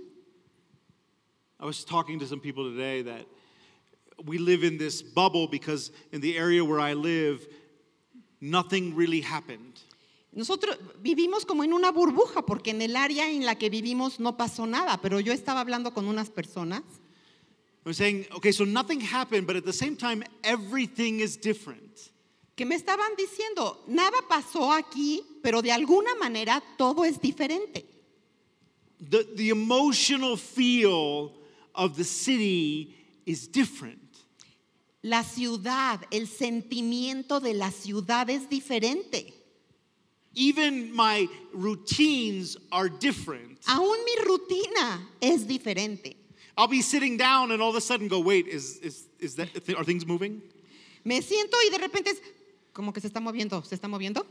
I 1.58 1.64
was 1.64 1.84
talking 1.84 2.18
to 2.20 2.26
some 2.26 2.40
people 2.40 2.64
today 2.70 3.02
that 3.02 3.26
we 4.24 4.38
live 4.38 4.62
in 4.62 4.78
this 4.78 5.02
bubble 5.02 5.46
because 5.48 5.90
in 6.12 6.20
the 6.20 6.36
area 6.38 6.64
where 6.64 6.80
I 6.80 6.92
live, 6.94 7.46
nothing 8.40 8.94
really 8.94 9.20
happened. 9.20 9.80
Nosotros 10.36 10.78
vivimos 11.00 11.44
como 11.44 11.64
en 11.64 11.72
una 11.72 11.90
burbuja 11.90 12.42
porque 12.42 12.70
en 12.70 12.82
el 12.82 12.94
área 12.94 13.28
en 13.28 13.44
la 13.44 13.56
que 13.56 13.70
vivimos 13.70 14.20
no 14.20 14.36
pasó 14.36 14.66
nada, 14.66 15.00
pero 15.00 15.18
yo 15.18 15.32
estaba 15.32 15.60
hablando 15.60 15.92
con 15.92 16.06
unas 16.06 16.30
personas 16.30 16.82
saying, 17.92 18.26
okay, 18.32 18.52
so 18.52 18.64
nothing 18.64 19.00
happened, 19.00 19.46
but 19.46 19.56
at 19.56 19.64
the 19.64 19.72
same 19.72 19.96
time, 19.96 20.22
everything 20.44 21.20
is 21.20 21.36
different. 21.36 22.12
que 22.56 22.64
me 22.64 22.74
estaban 22.74 23.14
diciendo, 23.16 23.84
nada 23.86 24.16
pasó 24.28 24.72
aquí, 24.72 25.22
pero 25.42 25.60
de 25.60 25.70
alguna 25.70 26.14
manera 26.14 26.62
todo 26.78 27.04
es 27.04 27.20
diferente. 27.20 27.84
The, 28.98 29.24
the 29.36 29.50
emotional 29.50 30.38
feel 30.38 31.32
of 31.74 31.96
the 31.96 32.04
city 32.04 32.96
is 33.26 33.46
different. 33.46 34.00
La 35.02 35.22
ciudad, 35.22 36.00
el 36.10 36.26
sentimiento 36.26 37.40
de 37.40 37.52
la 37.52 37.70
ciudad 37.70 38.30
es 38.30 38.48
diferente. 38.48 39.34
Even 40.36 40.94
my 40.94 41.26
routines 41.54 42.56
are 42.70 42.88
different. 42.90 43.58
Aún 43.68 43.96
mi 44.04 44.16
rutina 44.24 45.00
es 45.20 45.44
diferente. 45.44 46.14
I'll 46.58 46.68
be 46.68 46.82
sitting 46.82 47.16
down 47.16 47.50
and 47.52 47.60
all 47.60 47.70
of 47.70 47.76
a 47.76 47.80
sudden 47.80 48.06
go, 48.06 48.20
wait, 48.20 48.46
is, 48.46 48.78
is, 48.78 49.06
is 49.18 49.34
that, 49.36 49.48
are 49.76 49.84
things 49.84 50.06
moving? 50.06 50.40
Me 51.04 51.20
siento 51.20 51.54
y 51.54 51.70
de 51.70 51.78
repente 51.78 52.10
es 52.10 52.20
como 52.72 52.92
que 52.92 53.00
se 53.00 53.08
está 53.08 53.20
moviendo, 53.20 53.64
se 53.64 53.76
está 53.76 53.88
moviendo. 53.88 54.26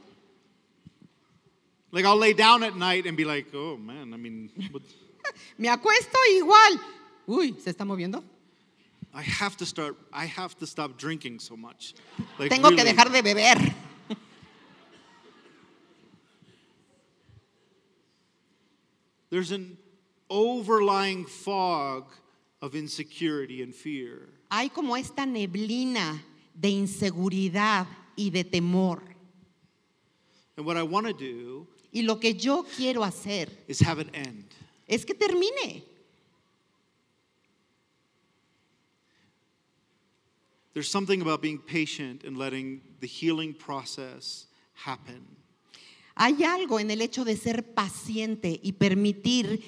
Like 1.91 2.05
I'll 2.05 2.17
lay 2.17 2.33
down 2.33 2.63
at 2.63 2.75
night 2.75 3.05
and 3.07 3.17
be 3.17 3.25
like, 3.25 3.47
oh 3.53 3.75
man, 3.77 4.13
I 4.13 4.17
mean, 4.17 4.51
what, 4.71 4.83
Me 5.57 5.69
acuesto 5.69 6.17
igual. 6.39 6.79
Uy, 7.27 7.55
se 7.59 7.71
está 7.71 7.83
moviendo. 7.85 8.23
I 9.13 9.21
have 9.21 9.55
to 9.57 9.65
start, 9.65 9.95
I 10.13 10.25
have 10.25 10.55
to 10.59 10.67
stop 10.67 10.97
drinking 10.97 11.39
so 11.39 11.55
much. 11.55 11.93
Like, 12.37 12.49
Tengo 12.49 12.69
que 12.69 12.83
really. 12.83 12.91
dejar 12.91 13.11
de 13.11 13.21
beber. 13.21 13.73
There's 19.35 19.51
an 19.51 19.77
overlying 20.29 21.25
fog 21.25 22.05
of 22.61 22.73
insecurity 22.73 23.61
and 23.63 23.75
fear. 23.75 24.29
Hay 24.49 24.69
como 24.69 24.95
esta 24.95 25.25
neblina 25.25 26.21
de 26.57 26.69
inseguridad 26.69 27.85
y 28.17 28.29
de 28.29 28.45
temor. 28.45 29.01
And 30.55 30.65
what 30.65 30.77
I 30.77 30.83
want 30.83 31.07
to 31.07 31.11
do 31.11 31.67
Y 31.91 32.03
lo 32.03 32.15
que 32.15 32.33
yo 32.33 32.63
quiero 32.63 33.01
hacer 33.01 33.49
is 33.67 33.81
have 33.81 33.99
it 33.99 34.07
end. 34.13 34.45
es 34.87 35.03
que 35.03 35.13
termine. 35.13 35.83
There's 40.73 40.89
something 40.89 41.21
about 41.21 41.41
being 41.41 41.59
patient 41.59 42.23
and 42.23 42.37
letting 42.37 42.79
the 43.01 43.07
healing 43.07 43.53
process 43.53 44.45
happen. 44.75 45.25
Hay 46.15 46.43
algo 46.43 46.79
en 46.79 46.91
el 46.91 47.01
hecho 47.01 47.25
de 47.25 47.35
ser 47.35 47.73
paciente 47.73 48.59
y 48.63 48.73
permitir 48.73 49.61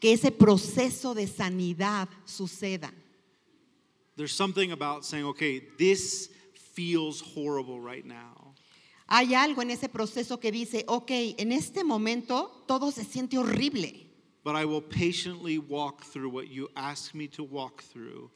que 0.00 0.12
ese 0.12 0.32
proceso 0.32 1.14
de 1.14 1.28
sanidad 1.28 2.08
suceda. 2.24 2.92
There's 4.16 4.34
something 4.34 4.72
about 4.72 5.04
saying, 5.04 5.24
okay, 5.26 5.60
this 5.78 6.30
feels 6.74 7.22
horrible 7.22 7.80
right 7.80 8.04
now. 8.04 8.54
Hay 9.06 9.34
algo 9.34 9.62
en 9.62 9.70
ese 9.70 9.88
proceso 9.88 10.40
que 10.40 10.50
dice, 10.50 10.84
ok, 10.88 11.10
en 11.38 11.52
este 11.52 11.84
momento 11.84 12.64
todo 12.66 12.90
se 12.90 13.04
siente 13.04 13.38
horrible, 13.38 14.08
But 14.44 14.56
I 14.56 14.64
will 14.64 14.82
patiently 14.82 15.58
walk 15.58 16.02
through 16.02 16.30
what 16.30 16.48
you 16.48 16.68
ask 16.74 17.14
me 17.14 17.28
to 17.28 17.44
walk 17.44 17.82
through. 17.82 18.30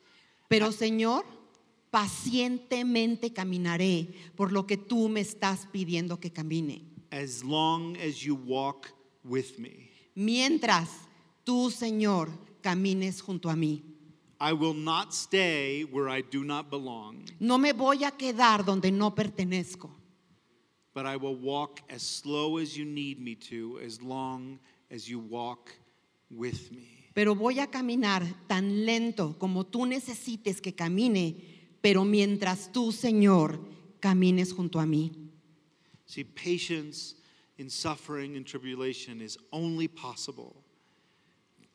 pero 0.49 0.71
Señor, 0.71 1.25
pacientemente 1.91 3.33
caminaré 3.33 4.15
por 4.37 4.53
lo 4.53 4.67
que 4.67 4.77
tú 4.77 5.09
me 5.09 5.21
estás 5.21 5.67
pidiendo 5.73 6.21
que 6.21 6.31
camine. 6.31 6.85
As 7.11 7.43
long 7.45 7.97
as 7.97 8.25
you 8.25 8.35
walk 8.35 8.91
with 9.25 9.59
me. 9.59 9.91
Mientras 10.15 10.89
tú, 11.45 11.71
Señor, 11.71 12.29
camines 12.63 13.21
junto 13.21 13.49
a 13.49 13.55
mí. 13.57 13.83
I 14.41 14.53
will 14.53 14.75
not 14.75 15.15
stay 15.15 15.85
where 15.85 16.09
I 16.11 16.21
do 16.23 16.45
not 16.45 16.71
belong, 16.71 17.25
No 17.41 17.57
me 17.57 17.73
voy 17.73 18.05
a 18.05 18.11
quedar 18.11 18.65
donde 18.65 18.91
no 18.91 19.15
pertenezco, 19.15 19.91
but 20.93 21.07
I 21.07 21.17
will 21.17 21.37
walk 21.37 21.81
as 21.89 22.03
slow 22.03 22.59
as 22.59 22.77
you 22.77 22.85
need 22.85 23.19
me 23.19 23.35
to, 23.51 23.79
as 23.85 24.03
long 24.03 24.59
as 24.91 25.09
you 25.09 25.19
walk 25.19 25.73
with 26.31 26.71
me. 26.71 27.09
pero 27.15 27.35
voy 27.35 27.61
a 27.61 27.67
caminar 27.69 28.23
tan 28.47 28.85
lento 28.85 29.37
como 29.39 29.65
tú 29.65 29.87
necesites 29.87 30.61
que 30.61 30.75
camine, 30.75 31.37
pero 31.81 32.05
mientras 32.05 32.71
tú, 32.73 32.93
Señor, 32.93 33.59
camines 34.01 34.53
junto 34.53 34.81
a 34.81 34.85
mí. 34.85 35.26
See, 36.07 36.25
patience 36.25 37.15
in 37.59 37.69
suffering 37.69 38.37
and 38.37 38.47
tribulation 38.47 39.21
is 39.21 39.37
only 39.53 39.89
possible 39.89 40.55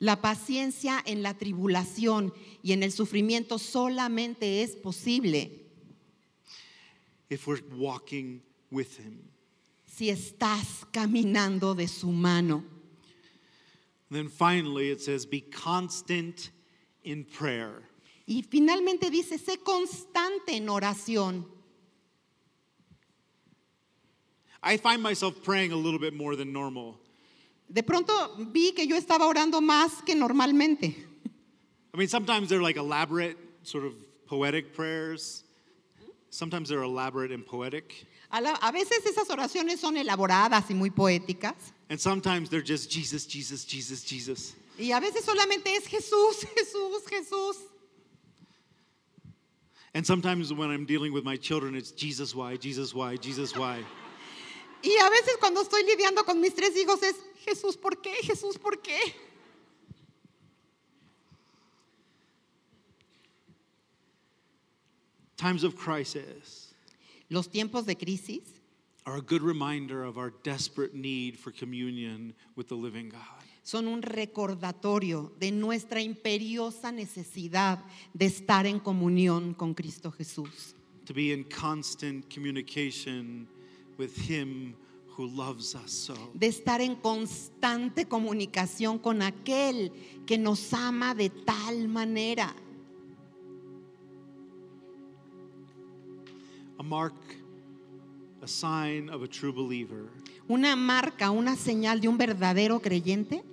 La 0.03 0.15
paciencia 0.15 0.99
en 1.05 1.21
la 1.21 1.35
tribulación 1.35 2.33
y 2.63 2.71
en 2.71 2.81
el 2.81 2.91
sufrimiento 2.91 3.59
solamente 3.59 4.63
es 4.63 4.75
posible 4.75 5.51
if 7.29 7.45
we're 7.45 7.61
walking 7.77 8.41
with 8.71 8.97
Him. 8.97 9.19
si 9.85 10.09
estás 10.09 10.85
caminando 10.91 11.75
de 11.75 11.87
su 11.87 12.11
mano. 12.11 12.63
then 14.09 14.27
finally, 14.27 14.89
it 14.89 15.01
says, 15.01 15.25
be 15.25 15.41
constant 15.41 16.49
in 17.03 17.23
prayer. 17.23 17.83
Y 18.27 18.43
finalmente 18.49 19.11
dice, 19.11 19.37
sé 19.37 19.63
constante 19.63 20.55
en 20.55 20.67
oración. 20.67 21.45
I 24.63 24.77
find 24.77 25.01
myself 25.01 25.41
praying 25.43 25.71
a 25.71 25.75
little 25.75 25.99
bit 25.99 26.13
more 26.13 26.35
than 26.35 26.53
normal. 26.53 26.97
De 27.71 27.81
pronto 27.81 28.35
vi 28.51 28.73
que 28.73 28.85
yo 28.85 28.95
estaba 28.97 29.25
orando 29.25 29.61
más 29.61 30.05
que 30.05 30.13
normalmente. 30.15 30.95
I 31.93 31.97
mean, 31.97 32.07
sometimes 32.07 32.49
they're 32.49 32.61
like 32.61 32.77
elaborate, 32.77 33.37
sort 33.63 33.85
of 33.85 33.93
poetic 34.27 34.73
prayers. 34.73 35.43
Sometimes 36.29 36.69
they're 36.69 36.83
elaborate 36.83 37.31
and 37.31 37.45
poetic. 37.45 38.05
A, 38.31 38.39
la- 38.41 38.57
a 38.61 38.71
veces 38.71 39.05
esas 39.05 39.27
oraciones 39.29 39.79
son 39.79 39.95
elaboradas 39.97 40.69
y 40.69 40.73
muy 40.75 40.89
poéticas. 40.89 41.55
And 41.89 41.99
sometimes 41.99 42.49
they're 42.49 42.61
just 42.61 42.89
Jesus, 42.89 43.25
Jesus, 43.25 43.65
Jesus, 43.65 44.03
Jesus. 44.03 44.55
Y 44.79 44.91
a 44.91 45.01
veces 45.01 45.25
solamente 45.25 45.67
es 45.75 45.85
Jesús, 45.87 46.45
Jesús, 46.55 47.03
Jesús. 47.09 47.55
And 49.93 50.05
sometimes 50.07 50.53
when 50.53 50.69
I'm 50.71 50.85
dealing 50.85 51.11
with 51.11 51.25
my 51.25 51.35
children, 51.35 51.75
it's 51.75 51.91
Jesus, 51.91 52.33
why, 52.33 52.55
Jesus, 52.55 52.93
why, 52.93 53.17
Jesus, 53.17 53.57
why. 53.57 53.83
Y 54.83 54.97
a 54.97 55.09
veces 55.09 55.37
cuando 55.39 55.61
estoy 55.61 55.83
lidiando 55.83 56.23
con 56.23 56.39
mis 56.39 56.55
tres 56.55 56.75
hijos 56.75 57.01
es 57.03 57.15
Jesús, 57.45 57.77
¿por 57.77 58.01
qué? 58.01 58.13
Jesús, 58.23 58.57
¿por 58.57 58.81
qué? 58.81 58.99
Times 65.35 65.63
of 65.63 65.75
crisis 65.75 66.71
Los 67.29 67.47
tiempos 67.49 67.85
de 67.85 67.95
crisis 67.95 68.43
are 69.05 69.15
a 69.15 69.21
good 69.21 69.41
reminder 69.41 70.03
of 70.03 70.17
our 70.17 70.31
desperate 70.43 70.93
need 70.93 71.37
for 71.37 71.51
communion 71.51 72.33
with 72.55 72.67
the 72.67 72.75
living 72.75 73.09
God. 73.09 73.41
son 73.63 73.87
un 73.87 74.01
recordatorio 74.01 75.31
de 75.39 75.51
nuestra 75.51 76.01
imperiosa 76.01 76.91
necesidad 76.91 77.79
de 78.13 78.25
estar 78.25 78.65
en 78.65 78.79
comunión 78.79 79.53
con 79.53 79.73
Cristo 79.73 80.11
Jesús, 80.11 80.75
to 81.05 81.13
be 81.13 81.31
in 81.31 81.43
constant 81.45 82.29
communication 82.33 83.47
with 84.01 84.17
Him 84.17 84.73
who 85.15 85.27
loves 85.27 85.75
us 85.75 85.91
so. 85.91 86.15
de 86.33 86.47
estar 86.47 86.81
en 86.81 86.95
constante 86.95 88.05
comunicación 88.05 88.97
con 88.97 89.21
aquel 89.21 89.91
que 90.25 90.39
nos 90.39 90.73
ama 90.73 91.13
de 91.13 91.29
tal 91.29 91.87
manera. 91.87 92.55
A 96.79 96.83
mark 96.83 97.13
a 98.41 98.47
sign 98.47 99.07
of 99.09 99.21
a 99.21 99.27
true 99.27 99.51
believer 99.51 100.09
una 100.47 100.75
marca, 100.75 101.29
una 101.29 101.55
señal 101.55 102.01
de 102.01 102.07
un 102.07 102.17
verdadero 102.17 102.81
creyente, 102.81 103.43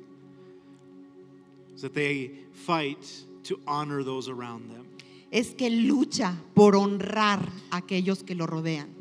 is 1.74 1.82
that 1.82 1.92
they 1.92 2.30
fight 2.52 3.04
to 3.44 3.60
honor 3.66 4.02
those 4.02 4.30
around 4.30 4.70
them. 4.70 4.86
es 5.30 5.54
que 5.54 5.68
lucha 5.68 6.42
por 6.54 6.74
honrar 6.74 7.46
a 7.70 7.76
aquellos 7.76 8.24
que 8.24 8.34
lo 8.34 8.46
rodean, 8.46 8.97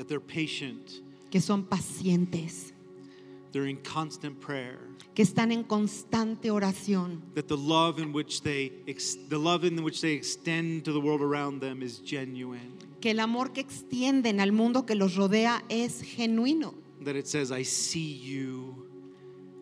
That 0.00 0.08
they're 0.08 0.18
patient, 0.18 1.02
que 1.30 1.42
son 1.42 1.62
pacientes, 1.64 2.72
they're 3.52 3.66
in 3.68 3.76
constant 3.82 4.40
prayer. 4.40 4.78
que 5.14 5.22
están 5.22 5.52
en 5.52 5.62
constante 5.62 6.50
oración, 6.50 7.20
That 7.34 7.48
the 7.48 7.56
love 7.58 7.98
in 7.98 8.10
which 8.14 8.40
they 8.40 8.72
ex- 8.88 9.18
the 9.28 9.36
love 9.38 9.62
in 9.62 9.82
which 9.84 10.00
they 10.00 10.14
extend 10.14 10.84
to 10.86 10.92
the 10.94 11.00
world 11.00 11.20
around 11.20 11.60
them 11.60 11.82
is 11.82 11.98
genuine. 12.02 12.72
que 13.02 13.10
el 13.10 13.20
amor 13.20 13.52
que 13.52 13.60
extienden 13.60 14.40
al 14.40 14.52
mundo 14.52 14.86
que 14.86 14.94
los 14.94 15.16
rodea 15.16 15.62
es 15.68 16.00
genuino, 16.00 16.72
That 17.04 17.16
it 17.16 17.26
says, 17.28 17.52
I 17.52 17.62
see 17.64 18.14
you, 18.24 18.86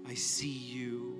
I 0.09 0.14
see 0.14 0.46
you, 0.72 1.16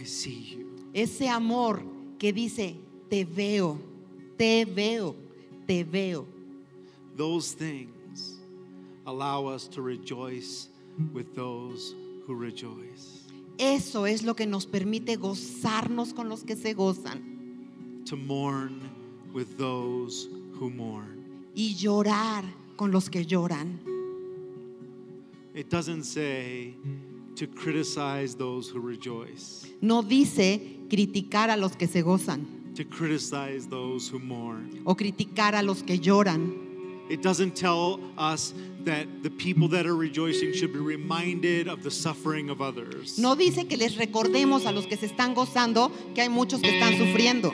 I 0.00 0.04
see 0.04 0.54
you. 0.56 0.68
ese 0.94 1.22
amor 1.28 1.82
que 2.16 2.32
dice, 2.32 2.76
te 3.10 3.24
veo, 3.24 3.80
te 4.38 4.64
veo, 4.66 5.16
te 5.66 5.82
veo. 5.82 6.26
Those 7.16 7.54
things 7.56 7.90
allow 9.06 9.46
us 9.46 9.68
to 9.68 9.82
rejoice 9.82 10.68
with 11.12 11.34
those 11.34 11.94
who 12.26 12.34
rejoice, 12.34 13.20
Eso 13.58 14.06
es 14.06 14.22
lo 14.22 14.34
que 14.34 14.46
nos 14.46 14.66
permite 14.66 15.16
gozarnos 15.16 16.14
con 16.14 16.28
los 16.28 16.42
que 16.44 16.56
se 16.56 16.74
gozan 16.74 18.02
to 18.06 18.16
mourn 18.16 18.80
with 19.34 19.56
those 19.58 20.28
who 20.58 20.70
mourn. 20.70 21.22
y 21.54 21.74
llorar 21.74 22.44
con 22.76 22.90
los 22.90 23.08
que 23.10 23.24
lloran. 23.26 23.80
It 25.54 25.68
doesn't 25.68 26.04
say 26.04 26.74
to 27.36 27.46
criticize 27.46 28.34
those 28.34 28.68
who 28.70 28.80
rejoice, 28.80 29.66
No 29.82 30.02
dice 30.02 30.60
criticar 30.88 31.50
a 31.50 31.56
los 31.56 31.76
que 31.76 31.86
se 31.86 32.02
gozan 32.02 32.46
to 32.74 32.84
criticize 32.84 33.66
those 33.68 34.08
who 34.10 34.18
mourn. 34.18 34.80
o 34.86 34.94
criticar 34.96 35.54
a 35.54 35.62
los 35.62 35.82
que 35.82 35.98
lloran. 35.98 36.71
It 37.12 37.20
doesn't 37.20 37.54
tell 37.54 38.00
us 38.16 38.54
that 38.84 39.06
the 39.22 39.28
people 39.28 39.68
that 39.68 39.84
are 39.84 39.94
rejoicing 39.94 40.54
should 40.54 40.72
be 40.72 40.78
reminded 40.78 41.68
of 41.68 41.82
the 41.82 41.90
suffering 41.90 42.48
of 42.48 42.62
others. 42.62 43.18
No 43.18 43.34
dice 43.34 43.68
que 43.68 43.76
les 43.76 43.96
recordemos 43.96 44.64
a 44.64 44.72
los 44.72 44.86
que 44.86 44.96
se 44.96 45.08
están 45.08 45.34
gozando 45.34 45.92
que 46.14 46.22
hay 46.22 46.28
muchos 46.30 46.62
que 46.62 46.70
están 46.70 46.96
sufriendo. 46.96 47.52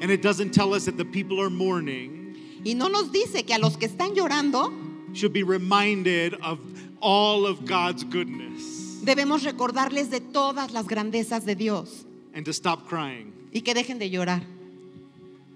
And 0.00 0.08
it 0.12 0.22
doesn't 0.22 0.52
tell 0.52 0.72
us 0.72 0.84
that 0.84 0.96
the 0.96 1.04
people 1.04 1.40
are 1.40 1.50
mourning 1.50 2.36
Y 2.64 2.74
no 2.74 2.86
nos 2.86 3.10
dice 3.10 3.44
que 3.44 3.56
a 3.56 3.58
los 3.58 3.76
que 3.76 3.88
están 3.88 4.14
llorando 4.14 4.72
should 5.12 5.32
be 5.32 5.42
reminded 5.42 6.34
of 6.40 6.60
all 7.00 7.44
of 7.44 7.64
God's 7.66 8.04
goodness 8.04 9.02
debemos 9.02 9.42
recordarles 9.42 10.10
de 10.10 10.20
todas 10.20 10.72
las 10.72 10.86
grandezas 10.86 11.44
de 11.44 11.56
Dios 11.56 12.04
and 12.34 12.44
to 12.44 12.52
stop 12.52 12.86
crying. 12.86 13.32
y 13.52 13.62
que 13.62 13.74
dejen 13.74 13.98
de 13.98 14.08
llorar. 14.08 14.42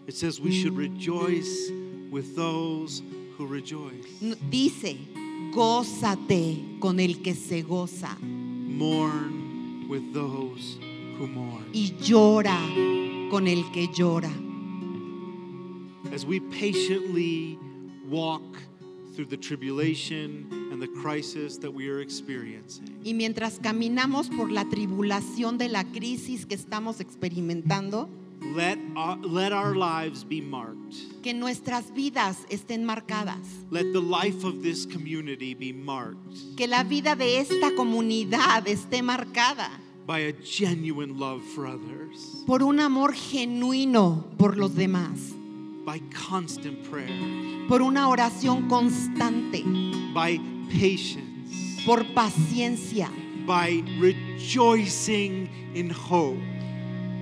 It 0.08 0.14
says 0.16 0.40
we 0.40 0.50
should 0.50 0.76
rejoice 0.76 1.70
with 2.10 2.34
those 2.34 3.02
who 3.38 3.46
rejoice, 3.46 4.04
Dice, 4.50 4.96
gózate 5.54 6.78
con 6.80 7.00
el 7.00 7.20
que 7.22 7.34
se 7.34 7.62
goza 7.62 8.16
mourn 8.20 9.86
with 9.88 10.12
those 10.12 10.78
who 11.18 11.26
mourn. 11.26 11.64
y 11.72 11.92
llora 12.02 12.58
con 13.30 13.46
el 13.48 13.62
que 13.72 13.88
llora. 13.88 14.30
As 16.12 16.24
we 16.24 16.40
patiently 16.40 17.58
walk 18.08 18.42
through 19.14 19.26
the 19.26 19.36
tribulation 19.36 20.46
and 20.70 20.80
the 20.80 20.86
crisis 20.88 21.58
that 21.58 21.70
we 21.72 21.88
are 21.88 22.00
experiencing, 22.00 22.88
Y 23.04 23.12
mientras 23.14 23.58
caminamos 23.58 24.28
por 24.30 24.50
la 24.50 24.64
tribulación 24.68 25.58
de 25.58 25.68
la 25.68 25.84
crisis 25.84 26.46
que 26.46 26.54
estamos 26.54 27.00
experimentando, 27.00 28.08
let 28.40 28.78
our, 28.96 29.16
let 29.18 29.52
our 29.52 29.74
lives 29.74 30.24
be 30.24 30.40
marked. 30.40 30.94
que 31.22 31.34
nuestras 31.34 31.90
vidas 31.92 32.46
estén 32.50 32.84
marcadas, 32.84 33.64
Let 33.70 33.92
the 33.92 34.00
life 34.00 34.44
of 34.44 34.62
this 34.62 34.86
community 34.86 35.54
be 35.54 35.72
marked 35.72 36.56
que 36.56 36.66
la 36.66 36.82
vida 36.84 37.16
de 37.16 37.38
esta 37.40 37.74
comunidad 37.76 38.66
esté 38.68 39.02
marcada 39.02 39.70
by 40.06 40.20
a 40.20 40.32
genuine 40.42 41.18
love 41.18 41.42
for 41.42 41.66
others, 41.66 42.44
por 42.46 42.62
un 42.62 42.78
amor 42.78 43.12
genuino 43.12 44.24
por 44.38 44.56
los 44.56 44.72
demás, 44.76 45.34
by 45.84 45.98
constant 46.28 46.82
prayer, 46.88 47.66
por 47.68 47.82
una 47.82 48.08
oración 48.08 48.68
constante, 48.68 49.64
by 50.14 50.38
patience, 50.70 51.82
por 51.84 52.04
paciencia, 52.14 53.10
by 53.46 53.82
rejoicing 53.98 55.48
in 55.74 55.90
hope, 55.90 56.38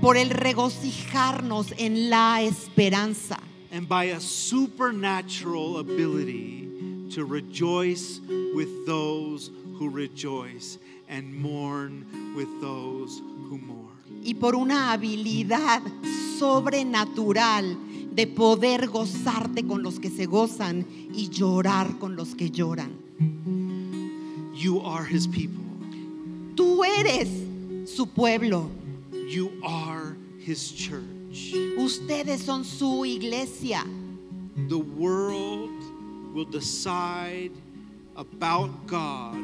por 0.04 0.18
el 0.18 0.28
regocijarnos 0.28 1.72
en 1.78 2.10
la 2.10 2.42
esperanza 2.42 3.38
and 3.72 3.88
by 3.88 4.10
a 4.10 4.20
supernatural 4.20 5.78
ability 5.78 6.68
to 7.08 7.24
rejoice 7.24 8.20
with 8.54 8.68
those 8.84 9.50
who 9.78 9.88
rejoice 9.88 10.76
and 11.08 11.34
mourn 11.34 12.04
with 12.36 12.48
those 12.60 13.22
who 13.48 13.56
mourn. 13.56 13.96
y 14.22 14.34
por 14.34 14.54
una 14.56 14.92
habilidad 14.92 15.80
sobrenatural 16.38 17.74
de 18.14 18.26
poder 18.26 18.88
gozarte 18.88 19.66
con 19.66 19.82
los 19.82 19.98
que 19.98 20.10
se 20.10 20.26
gozan 20.26 20.84
y 21.14 21.30
llorar 21.30 21.98
con 21.98 22.14
los 22.14 22.34
que 22.34 22.50
lloran. 22.50 22.90
You 24.54 24.82
are 24.84 25.06
his 25.06 25.26
people. 25.26 25.64
Tú 26.54 26.84
eres 26.84 27.30
su 27.86 28.06
pueblo, 28.06 28.68
You 29.28 29.52
are 29.64 30.16
his 30.38 30.70
church. 30.72 31.54
ustedes 31.78 32.42
son 32.42 32.64
su 32.64 33.04
iglesia. 33.04 33.84
The 34.68 34.78
world 34.78 35.70
will 36.34 36.44
decide 36.44 37.52
about 38.16 38.86
God 38.86 39.36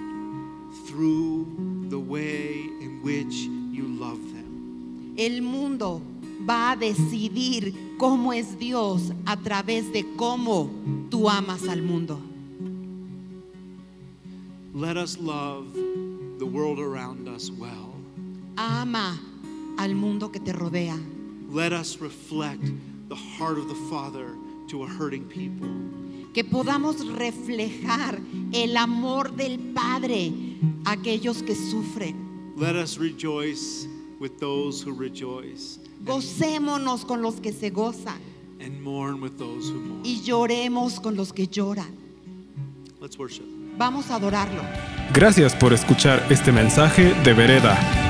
through 0.87 1.87
the 1.89 1.99
way 1.99 2.67
in 2.81 3.01
which 3.03 3.35
you 3.73 3.85
love 3.99 4.21
them. 4.33 5.15
El 5.19 5.41
mundo 5.43 6.01
va 6.47 6.73
a 6.73 6.77
decidir 6.77 7.75
cómo 7.99 8.33
es 8.33 8.57
Dios 8.59 9.13
a 9.27 9.37
través 9.37 9.93
de 9.93 10.05
cómo 10.17 10.71
tú 11.11 11.29
amas 11.29 11.67
al 11.69 11.83
mundo. 11.83 12.21
Let 14.73 14.97
us 14.97 15.19
love 15.19 15.75
the 16.39 16.47
world 16.47 16.79
around 16.79 17.29
us 17.29 17.51
well. 17.51 17.95
Ama 18.57 19.19
al 19.81 19.95
mundo 19.95 20.31
que 20.31 20.41
te 20.41 20.53
rodea. 20.53 20.97
Let 21.51 21.73
us 21.73 21.99
reflect 22.01 22.63
the 23.09 23.17
heart 23.17 23.59
of 23.59 23.69
the 23.69 23.75
Father 23.91 24.27
to 24.69 24.85
a 24.85 24.87
hurting 24.87 25.25
people. 25.25 25.69
Que 26.35 26.45
podamos 26.45 27.05
reflejar 27.17 28.21
el 28.53 28.77
amor 28.77 29.35
del 29.35 29.59
Padre 29.75 30.33
a 30.85 30.93
aquellos 30.93 31.43
que 31.43 31.55
sufren. 31.55 32.15
Let 32.57 32.77
us 32.77 32.99
rejoice 32.99 33.89
with 34.21 34.39
those 34.39 34.83
who 34.83 34.93
rejoice 34.93 35.79
Gocémonos 36.05 37.05
con 37.07 37.23
los 37.23 37.41
que 37.41 37.53
se 37.53 37.71
gozan 37.71 38.21
and 38.61 38.81
mourn 38.83 39.21
with 39.21 39.39
those 39.39 39.71
who 39.71 39.81
mourn. 39.81 40.03
y 40.05 40.21
lloremos 40.23 41.01
con 41.01 41.17
los 41.17 41.33
que 41.33 41.47
lloran. 41.47 41.97
Let's 43.01 43.19
worship. 43.19 43.45
Vamos 43.79 44.11
a 44.11 44.17
adorarlo. 44.17 44.63
Gracias 45.15 45.55
por 45.57 45.73
escuchar 45.73 46.25
este 46.31 46.53
mensaje 46.53 47.15
de 47.25 47.33
Vereda. 47.33 48.10